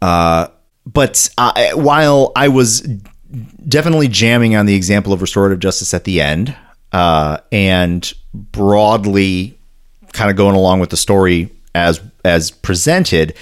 uh, 0.02 0.48
but 0.86 1.30
uh, 1.38 1.72
while 1.76 2.32
I 2.36 2.48
was 2.48 2.88
definitely 3.68 4.08
jamming 4.08 4.56
on 4.56 4.66
the 4.66 4.76
example 4.76 5.14
of 5.14 5.22
restorative 5.22 5.60
justice 5.60 5.94
at 5.94 6.04
the 6.04 6.22
end, 6.22 6.56
uh, 6.92 7.38
and 7.52 8.14
broadly 8.34 9.58
kind 10.14 10.30
of 10.30 10.38
going 10.38 10.56
along 10.56 10.80
with 10.80 10.90
the 10.90 10.98
story 10.98 11.50
as 11.76 12.02
as 12.24 12.52
presented. 12.52 13.36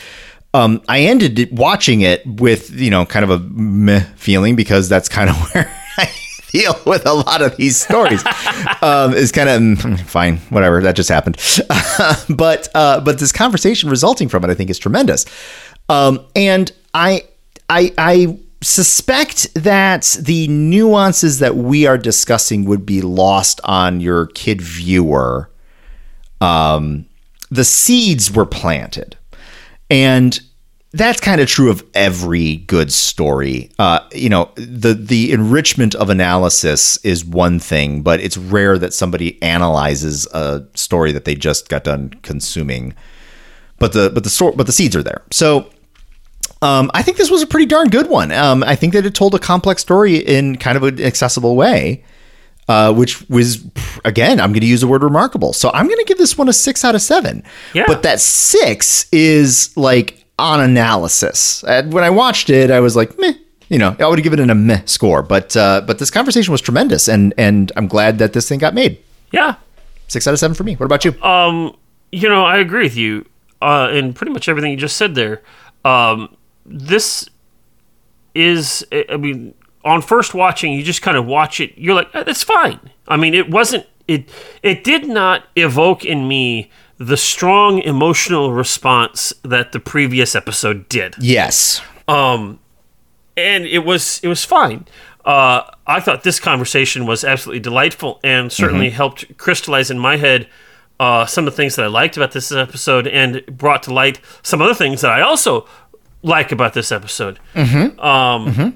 Um, 0.54 0.82
I 0.90 1.02
ended 1.02 1.50
watching 1.58 2.02
it 2.02 2.26
with 2.26 2.72
you 2.72 2.90
know 2.90 3.06
kind 3.06 3.24
of 3.24 3.30
a 3.30 3.40
meh 3.40 4.02
feeling 4.16 4.56
because 4.56 4.90
that's 4.90 5.10
kind 5.10 5.30
of 5.30 5.36
where 5.54 5.72
I 5.98 6.06
feel 6.06 6.76
with 6.86 7.06
a 7.06 7.14
lot 7.14 7.42
of 7.42 7.56
these 7.58 7.78
stories. 7.78 8.24
um, 8.82 9.14
is 9.14 9.32
kind 9.32 9.50
of 9.50 9.62
mm, 9.62 10.00
fine, 10.02 10.38
whatever 10.50 10.82
that 10.82 10.96
just 10.96 11.10
happened. 11.10 11.38
but 12.30 12.70
uh, 12.74 13.00
but 13.02 13.20
this 13.20 13.32
conversation 13.32 13.90
resulting 13.90 14.30
from 14.30 14.44
it, 14.44 14.50
I 14.50 14.54
think, 14.54 14.70
is 14.70 14.80
tremendous. 14.80 15.26
Um, 15.90 16.26
and 16.36 16.72
I 16.94 17.24
I 17.70 17.94
I 17.98 18.38
suspect 18.62 19.54
that 19.56 20.18
the 20.20 20.48
nuances 20.48 21.40
that 21.40 21.56
we 21.56 21.88
are 21.88 21.98
discussing 21.98 22.66
would 22.66 22.86
be 22.86 23.02
lost 23.02 23.60
on 23.64 24.00
your 24.02 24.28
kid 24.28 24.62
viewer 24.62 25.52
um, 26.42 27.06
the 27.50 27.64
seeds 27.64 28.32
were 28.32 28.46
planted. 28.46 29.16
And 29.90 30.40
that's 30.94 31.22
kind 31.22 31.40
of 31.40 31.48
true 31.48 31.70
of 31.70 31.86
every 31.94 32.58
good 32.58 32.92
story. 32.92 33.72
Uh, 33.80 34.00
you 34.14 34.28
know, 34.28 34.52
the 34.56 34.94
the 34.94 35.32
enrichment 35.32 35.96
of 35.96 36.10
analysis 36.10 36.98
is 37.06 37.24
one 37.24 37.60
thing, 37.60 38.02
but 38.02 38.20
it's 38.20 38.36
rare 38.36 38.78
that 38.78 38.94
somebody 38.94 39.42
analyzes 39.42 40.28
a 40.34 40.66
story 40.74 41.14
that 41.14 41.24
they 41.24 41.36
just 41.36 41.70
got 41.70 41.86
done 41.86 42.10
consuming. 42.24 42.94
But 43.80 43.94
the 43.94 44.10
but 44.10 44.24
the 44.24 44.54
but 44.56 44.66
the 44.66 44.74
seeds 44.74 44.96
are 44.96 45.04
there. 45.04 45.22
So 45.32 45.70
um, 46.62 46.92
I 46.94 47.02
think 47.02 47.18
this 47.18 47.32
was 47.32 47.42
a 47.42 47.48
pretty 47.48 47.66
darn 47.66 47.90
good 47.90 48.08
one. 48.08 48.32
Um, 48.32 48.64
I 48.64 48.76
think 48.76 48.94
that 48.94 49.06
it 49.06 49.16
told 49.16 49.36
a 49.36 49.40
complex 49.40 49.82
story 49.82 50.18
in 50.18 50.58
kind 50.58 50.78
of 50.78 50.84
an 50.84 51.02
accessible 51.02 51.56
way 51.56 52.04
uh, 52.72 52.94
which 52.94 53.28
was 53.30 53.66
again, 54.06 54.40
I'm 54.40 54.52
going 54.52 54.62
to 54.62 54.68
use 54.68 54.82
the 54.82 54.88
word 54.88 55.04
remarkable. 55.04 55.52
So 55.52 55.72
I'm 55.74 55.88
going 55.88 55.98
to 55.98 56.06
give 56.06 56.18
this 56.18 56.38
one 56.38 56.48
a 56.48 56.54
six 56.54 56.86
out 56.86 56.96
of 56.96 57.02
seven. 57.02 57.44
Yeah. 57.74 57.84
But 57.86 58.04
that 58.04 58.22
six 58.22 59.08
is 59.12 59.76
like 59.76 60.24
on 60.40 60.62
analysis. 60.62 61.64
And 61.66 61.92
when 61.92 62.04
I 62.04 62.10
watched 62.10 62.50
it, 62.50 62.72
I 62.72 62.80
was 62.80 62.96
like, 62.96 63.18
meh. 63.20 63.34
You 63.68 63.78
know, 63.78 63.96
I 64.00 64.08
would 64.08 64.20
have 64.20 64.24
given 64.24 64.40
it 64.40 64.50
a 64.50 64.56
meh 64.56 64.82
score. 64.86 65.22
But 65.22 65.56
uh, 65.56 65.82
but 65.86 66.00
this 66.00 66.10
conversation 66.10 66.52
was 66.52 66.62
tremendous, 66.62 67.08
and 67.08 67.34
and 67.38 67.72
I'm 67.76 67.88
glad 67.88 68.20
that 68.20 68.34
this 68.34 68.48
thing 68.48 68.60
got 68.60 68.74
made. 68.74 68.98
yeah 69.32 69.56
Six 70.08 70.28
out 70.28 70.34
of 70.34 70.40
seven 70.40 70.56
for 70.56 70.64
me. 70.64 70.76
What 70.76 70.86
about 70.86 71.06
you? 71.06 71.22
Um, 71.22 71.76
you 72.12 72.28
know, 72.28 72.44
I 72.44 72.58
agree 72.58 72.84
with 72.84 72.98
you 72.98 73.26
uh, 73.62 73.90
in 73.94 74.14
pretty 74.14 74.34
much 74.34 74.50
everything 74.50 74.72
you 74.72 74.78
just 74.78 74.98
said 74.98 75.16
there. 75.16 75.42
Um, 75.86 76.36
this 76.72 77.30
is, 78.34 78.86
I 78.92 79.18
mean, 79.18 79.54
on 79.84 80.02
first 80.02 80.34
watching, 80.34 80.74
you 80.74 80.84
just 80.84 81.02
kind 81.02 81.18
of 81.18 81.26
watch 81.26 81.60
it. 81.60 81.78
You're 81.78 81.96
like, 81.96 82.14
eh, 82.14 82.24
that's 82.24 82.44
fine. 82.44 82.80
I 83.08 83.18
mean, 83.18 83.34
it 83.34 83.50
wasn't. 83.50 83.86
It 84.08 84.30
it 84.64 84.84
did 84.84 85.08
not 85.08 85.46
evoke 85.56 86.04
in 86.04 86.28
me 86.28 86.70
the 86.98 87.18
strong 87.18 87.80
emotional 87.80 88.52
response 88.52 89.34
that 89.44 89.72
the 89.72 89.80
previous 89.80 90.36
episode 90.36 90.90
did 90.90 91.16
yes. 91.20 91.82
Um, 92.08 92.60
and 93.38 93.66
it 93.66 93.80
was 93.80 94.20
it 94.24 94.28
was 94.28 94.44
fine. 94.44 94.86
Uh, 95.24 95.64
I 95.86 96.00
thought 96.00 96.24
this 96.24 96.40
conversation 96.40 97.06
was 97.06 97.24
absolutely 97.24 97.60
delightful 97.60 98.20
and 98.24 98.52
certainly 98.52 98.90
helped 98.90 99.38
crystallize 99.38 99.92
in 99.92 100.00
my 100.00 100.18
head 100.18 100.48
uh, 101.00 101.26
some 101.26 101.48
of 101.48 101.54
the 101.54 101.58
things 101.58 101.76
that 101.76 101.86
I 101.86 101.88
liked 101.88 102.18
about 102.18 102.32
this 102.32 102.52
episode 102.52 103.08
and 103.08 103.44
brought 103.46 103.84
to 103.84 103.94
light 103.94 104.20
some 104.42 104.62
other 104.62 104.74
things 104.74 105.02
that 105.02 105.12
I 105.12 105.22
also 105.22 105.68
like 106.24 106.52
about 106.52 106.74
this 106.74 106.92
episode. 106.92 107.40
Mm-hmm. 107.54 108.00
Um, 108.00 108.46
mm-hmm. 108.54 108.70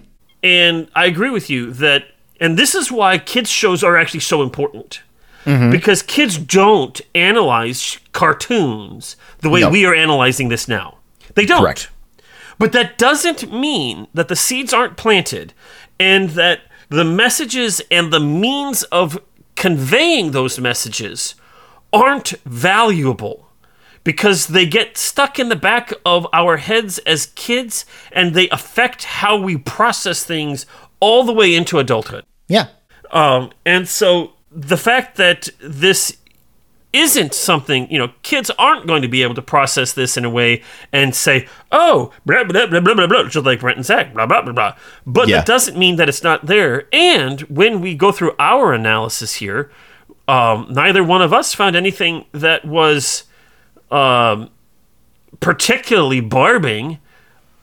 And 0.44 0.90
I 0.96 1.06
agree 1.06 1.30
with 1.30 1.50
you 1.50 1.72
that, 1.74 2.06
and 2.40 2.58
this 2.58 2.76
is 2.76 2.92
why 2.92 3.18
kids 3.18 3.50
shows 3.50 3.84
are 3.84 3.98
actually 3.98 4.20
so 4.22 4.42
important. 4.42 5.02
Mm-hmm. 5.46 5.70
Because 5.70 6.02
kids 6.02 6.38
don't 6.40 7.00
analyze 7.14 8.00
cartoons 8.14 9.16
the 9.40 9.50
way 9.50 9.62
No. 9.62 9.70
we 9.70 9.86
are 9.86 9.94
analyzing 9.94 10.50
this 10.50 10.68
now. 10.68 10.98
They 11.36 11.46
don't. 11.46 11.62
Correct. 11.62 11.90
But 12.58 12.72
that 12.72 12.98
doesn't 12.98 13.52
mean 13.52 14.08
that 14.14 14.28
the 14.28 14.36
seeds 14.36 14.74
aren't 14.74 14.98
planted 14.98 15.54
and 16.00 16.32
that 16.32 16.62
the 16.90 17.04
messages 17.04 17.82
and 17.92 18.12
the 18.12 18.20
means 18.20 18.84
of 18.84 19.20
conveying 19.56 20.32
those 20.32 20.60
messages 20.60 21.36
aren't 21.94 22.30
valuable 22.46 23.45
because 24.06 24.48
they 24.48 24.66
get 24.66 24.98
stuck 24.98 25.38
in 25.40 25.50
the 25.50 25.56
back 25.58 25.92
of 26.06 26.26
our 26.32 26.56
heads 26.58 27.00
as 27.00 27.26
kids 27.36 27.86
and 28.14 28.34
they 28.34 28.48
affect 28.50 29.04
how 29.04 29.36
we 29.36 29.58
process 29.58 30.24
things 30.24 30.66
all 31.02 31.26
the 31.26 31.34
way 31.34 31.54
into 31.54 31.80
adulthood. 31.80 32.24
Yeah. 32.48 32.68
Um, 33.12 33.52
and 33.66 33.90
so 33.90 34.34
the 34.52 34.78
fact 34.78 35.18
that 35.18 35.50
this 35.60 36.18
isn't 36.94 37.34
something, 37.34 37.92
you 37.92 37.98
know, 38.00 38.10
kids 38.22 38.50
aren't 38.58 38.88
going 38.88 39.02
to 39.02 39.08
be 39.10 39.22
able 39.24 39.36
to 39.36 39.42
process 39.42 39.92
this 39.94 40.16
in 40.16 40.24
a 40.24 40.30
way 40.30 40.62
and 40.94 41.14
say, 41.14 41.46
oh, 41.72 42.14
blah, 42.26 42.44
blah, 42.46 42.68
blah, 42.68 42.80
blah, 42.80 42.94
blah, 42.94 43.08
blah, 43.08 43.24
just 43.28 43.46
like 43.46 43.60
Brent 43.60 43.78
and 43.78 43.86
Zach, 43.86 44.14
blah, 44.14 44.26
blah, 44.26 44.42
blah, 44.44 44.54
blah. 44.54 44.76
But 45.06 45.28
Yeah. 45.28 45.38
that 45.38 45.46
doesn't 45.46 45.78
mean 45.78 45.98
that 45.98 46.08
it's 46.08 46.24
not 46.24 46.46
there. 46.46 46.88
And 46.94 47.42
when 47.42 47.82
we 47.82 47.96
go 47.96 48.12
through 48.14 48.34
our 48.40 48.72
analysis 48.72 49.34
here, 49.36 49.72
um, 50.28 50.68
neither 50.70 51.04
one 51.04 51.22
of 51.22 51.34
us 51.34 51.54
found 51.54 51.76
anything 51.76 52.26
that 52.32 52.64
was 52.66 53.26
um, 53.92 54.50
particularly 55.40 56.22
barbing 56.22 57.00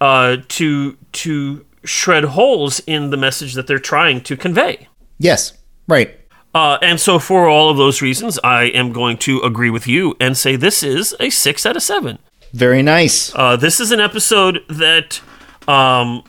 uh, 0.00 0.38
to 0.48 0.96
to 1.12 1.64
shred 1.84 2.24
holes 2.24 2.80
in 2.86 3.10
the 3.10 3.16
message 3.16 3.54
that 3.54 3.66
they're 3.66 3.78
trying 3.78 4.20
to 4.22 4.36
convey. 4.36 4.88
Yes. 5.18 5.52
Right. 5.88 6.18
Uh, 6.54 6.78
and 6.82 7.00
so, 7.00 7.18
for 7.18 7.48
all 7.48 7.70
of 7.70 7.76
those 7.76 8.02
reasons, 8.02 8.38
I 8.44 8.64
am 8.64 8.92
going 8.92 9.16
to 9.18 9.40
agree 9.40 9.70
with 9.70 9.86
you 9.86 10.14
and 10.20 10.36
say 10.36 10.56
this 10.56 10.82
is 10.82 11.14
a 11.18 11.30
six 11.30 11.64
out 11.64 11.76
of 11.76 11.82
seven. 11.82 12.18
Very 12.52 12.82
nice. 12.82 13.34
Uh, 13.34 13.56
this 13.56 13.80
is 13.80 13.90
an 13.92 14.00
episode 14.00 14.62
that, 14.68 15.22
um, 15.66 16.22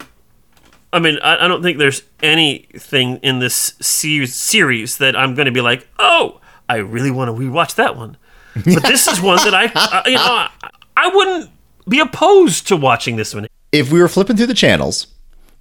I 0.93 0.99
mean, 0.99 1.19
I, 1.21 1.43
I 1.43 1.47
don't 1.49 1.61
think 1.61 1.77
there's 1.77 2.03
anything 2.21 3.17
in 3.17 3.39
this 3.39 3.73
se- 3.81 4.27
series 4.27 4.97
that 4.99 5.17
I'm 5.17 5.35
going 5.35 5.47
to 5.47 5.51
be 5.51 5.59
like, 5.59 5.87
oh, 5.99 6.39
I 6.69 6.77
really 6.77 7.11
want 7.11 7.27
to 7.27 7.33
rewatch 7.33 7.75
that 7.75 7.97
one. 7.97 8.15
But 8.55 8.83
this 8.83 9.07
is 9.07 9.19
one 9.21 9.37
that 9.37 9.53
I, 9.53 9.71
I 9.75 10.03
you 10.07 10.15
know, 10.15 10.21
I, 10.21 10.49
I 10.95 11.07
wouldn't 11.09 11.49
be 11.89 11.99
opposed 11.99 12.67
to 12.67 12.75
watching 12.77 13.15
this 13.15 13.33
one. 13.33 13.47
if 13.71 13.91
we 13.91 13.99
were 14.01 14.07
flipping 14.07 14.37
through 14.37 14.45
the 14.47 14.53
channels, 14.53 15.07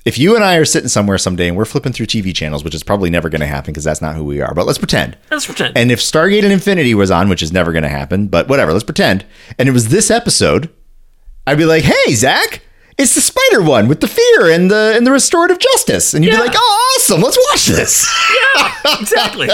if 0.05 0.19
you 0.19 0.35
and 0.35 0.45
I 0.45 0.57
are 0.57 0.65
sitting 0.65 0.89
somewhere 0.89 1.17
someday 1.17 1.49
and 1.49 1.57
we're 1.57 1.65
flipping 1.65 1.93
through 1.93 2.07
TV 2.07 2.35
channels, 2.35 2.65
which 2.65 2.75
is 2.75 2.83
probably 2.83 3.09
never 3.09 3.29
going 3.29 3.41
to 3.41 3.47
happen 3.47 3.73
because 3.73 3.85
that's 3.85 4.03
not 4.03 4.15
who 4.17 4.25
we 4.25 4.41
are, 4.41 4.53
but 4.55 4.67
let's 4.67 4.79
pretend. 4.79 5.17
Let's 5.31 5.47
pretend. 5.47 5.77
And 5.79 5.91
if 5.93 6.01
Stargate 6.01 6.43
and 6.43 6.53
Infinity 6.53 6.95
was 6.95 7.11
on, 7.11 7.29
which 7.29 7.43
is 7.43 7.53
never 7.53 7.73
going 7.73 7.85
to 7.85 7.89
happen, 7.89 8.27
but 8.29 8.49
whatever, 8.49 8.73
let's 8.73 8.85
pretend, 8.85 9.25
and 9.59 9.69
it 9.69 9.73
was 9.73 9.89
this 9.89 10.11
episode, 10.11 10.69
I'd 11.47 11.57
be 11.59 11.65
like, 11.65 11.85
"Hey, 11.85 12.15
Zach, 12.15 12.63
it's 12.99 13.15
the 13.15 13.21
spider 13.21 13.63
one 13.63 13.89
with 13.89 14.01
the 14.01 14.09
fear 14.09 14.51
and 14.51 14.71
the 14.71 14.95
and 14.97 15.07
the 15.07 15.13
restorative 15.13 15.59
justice," 15.59 16.15
and 16.15 16.25
you'd 16.25 16.33
Yeah. 16.35 16.41
be 16.41 16.47
like, 16.49 16.57
"Oh, 16.57 16.95
awesome! 16.99 17.21
Let's 17.21 17.39
watch 17.51 17.67
this." 17.67 18.09
yeah, 18.57 18.75
exactly. 19.01 19.49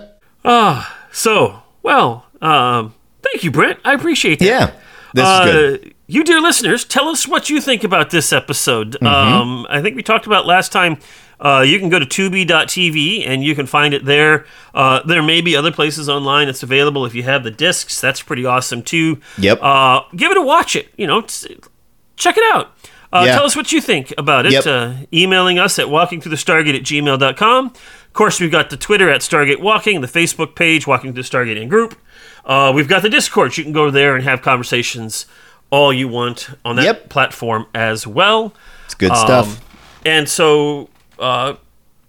Ah, 0.44 1.06
so 1.12 1.62
well, 1.82 2.26
um, 2.40 2.94
thank 3.22 3.44
you, 3.44 3.50
Brent. 3.50 3.78
I 3.84 3.94
appreciate 3.94 4.38
that. 4.38 4.44
yeah, 4.44 4.72
this 5.14 5.28
is 5.28 5.40
good. 5.52 5.86
Uh, 5.86 5.90
you, 6.06 6.24
dear 6.24 6.40
listeners, 6.40 6.84
tell 6.84 7.08
us 7.08 7.28
what 7.28 7.50
you 7.50 7.60
think 7.60 7.84
about 7.84 8.10
this 8.10 8.32
episode. 8.32 8.92
Mm-hmm. 8.92 9.06
Um, 9.06 9.66
I 9.70 9.80
think 9.80 9.94
we 9.96 10.02
talked 10.02 10.26
about 10.26 10.46
last 10.46 10.72
time. 10.72 10.98
Uh, 11.38 11.64
you 11.66 11.78
can 11.78 11.88
go 11.88 11.98
to 11.98 12.04
tubi.tv 12.04 13.26
and 13.26 13.42
you 13.42 13.54
can 13.54 13.64
find 13.66 13.94
it 13.94 14.04
there. 14.04 14.44
Uh, 14.74 15.00
there 15.06 15.22
may 15.22 15.40
be 15.40 15.56
other 15.56 15.72
places 15.72 16.08
online 16.08 16.46
that's 16.46 16.62
available 16.62 17.06
if 17.06 17.14
you 17.14 17.22
have 17.22 17.44
the 17.44 17.50
discs. 17.50 18.00
That's 18.00 18.20
pretty 18.22 18.44
awesome 18.44 18.82
too. 18.82 19.20
Yep. 19.38 19.58
Uh, 19.62 20.02
give 20.14 20.30
it 20.30 20.36
a 20.36 20.42
watch 20.42 20.76
it. 20.76 20.88
You 20.96 21.06
know, 21.06 21.22
check 21.22 22.36
it 22.36 22.54
out. 22.54 22.72
Uh, 23.12 23.24
Yeah. 23.26 23.34
Tell 23.36 23.44
us 23.44 23.56
what 23.56 23.72
you 23.72 23.80
think 23.80 24.12
about 24.16 24.46
it. 24.46 24.52
Yep. 24.52 24.66
Uh, 24.66 24.92
emailing 25.12 25.58
us 25.58 25.78
at 25.78 25.86
walkingthroughthestargate 25.86 26.76
at 26.76 26.82
gmail.com. 26.82 27.66
Of 27.66 28.12
course, 28.12 28.40
we've 28.40 28.50
got 28.50 28.70
the 28.70 28.76
Twitter 28.76 29.08
at 29.10 29.20
Stargate 29.20 29.60
Walking, 29.60 30.00
the 30.00 30.06
Facebook 30.08 30.54
page, 30.54 30.86
Walking 30.86 31.12
Through 31.12 31.22
the 31.22 31.28
Stargate 31.28 31.60
and 31.60 31.68
Group. 31.70 31.96
Uh, 32.44 32.72
we've 32.74 32.88
got 32.88 33.02
the 33.02 33.08
Discord. 33.10 33.56
You 33.56 33.64
can 33.64 33.72
go 33.72 33.90
there 33.90 34.14
and 34.14 34.24
have 34.24 34.42
conversations 34.42 35.26
all 35.70 35.92
you 35.92 36.08
want 36.08 36.50
on 36.64 36.76
that 36.76 36.84
Yep. 36.84 37.08
platform 37.08 37.66
as 37.74 38.06
well. 38.06 38.52
It's 38.86 38.94
good 38.94 39.10
Um, 39.12 39.16
stuff. 39.16 39.60
And 40.04 40.28
so, 40.28 40.88
uh, 41.18 41.54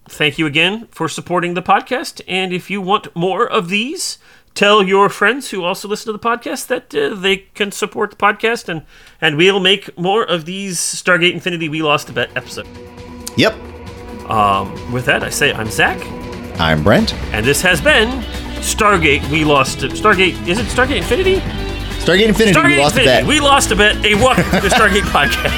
thank 0.10 0.38
you 0.40 0.46
again 0.48 0.88
for 0.92 1.08
supporting 1.08 1.54
the 1.54 1.62
podcast. 1.62 2.22
And 2.28 2.52
if 2.54 2.70
you 2.72 2.82
want 2.82 3.16
more 3.16 3.48
of 3.48 3.70
these, 3.70 4.18
tell 4.54 4.84
your 4.84 5.10
friends 5.10 5.50
who 5.52 5.64
also 5.64 5.88
listen 5.88 6.06
to 6.08 6.12
the 6.14 6.20
podcast 6.20 6.68
that 6.68 6.94
uh, 6.96 7.16
they 7.16 7.38
can 7.56 7.72
support 7.72 8.12
the 8.12 8.18
podcast, 8.18 8.70
and 8.70 8.84
and 9.20 9.36
we'll 9.38 9.60
make 9.60 9.98
more 9.98 10.24
of 10.24 10.46
these 10.46 10.78
Stargate 10.80 11.34
Infinity 11.34 11.68
We 11.70 11.82
Lost 11.82 12.10
a 12.10 12.14
Bet 12.14 12.30
episode. 12.36 12.68
Yep. 13.38 13.56
Um, 14.30 14.92
with 14.94 15.06
that, 15.06 15.24
I 15.24 15.30
say 15.30 15.52
I'm 15.54 15.70
Zach, 15.70 16.00
I'm 16.60 16.84
Brent. 16.84 17.14
and 17.34 17.46
this 17.46 17.62
has 17.62 17.82
been 17.82 18.10
Stargate 18.62 19.28
We 19.30 19.44
Lost. 19.44 19.84
A, 19.84 19.88
Stargate 19.90 20.48
is 20.48 20.58
it 20.60 20.66
Stargate 20.68 20.98
Infinity? 20.98 21.42
Stargate 22.02 22.28
Infinity. 22.30 22.58
Stargate 22.58 22.68
we 22.68 22.78
lost 22.80 22.98
a 22.98 23.06
bet. 23.06 23.26
We 23.28 23.40
lost 23.40 23.72
a 23.72 23.76
bet. 23.76 23.96
A 24.06 24.16
walk 24.16 24.38
the 24.38 24.70
Stargate 24.70 25.02
podcast. 25.12 25.52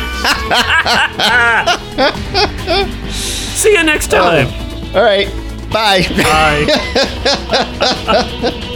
See 3.53 3.71
you 3.71 3.83
next 3.83 4.07
time. 4.11 4.47
All 4.93 5.01
right. 5.03 5.27
Bye. 5.71 6.03
Bye. 6.17 6.65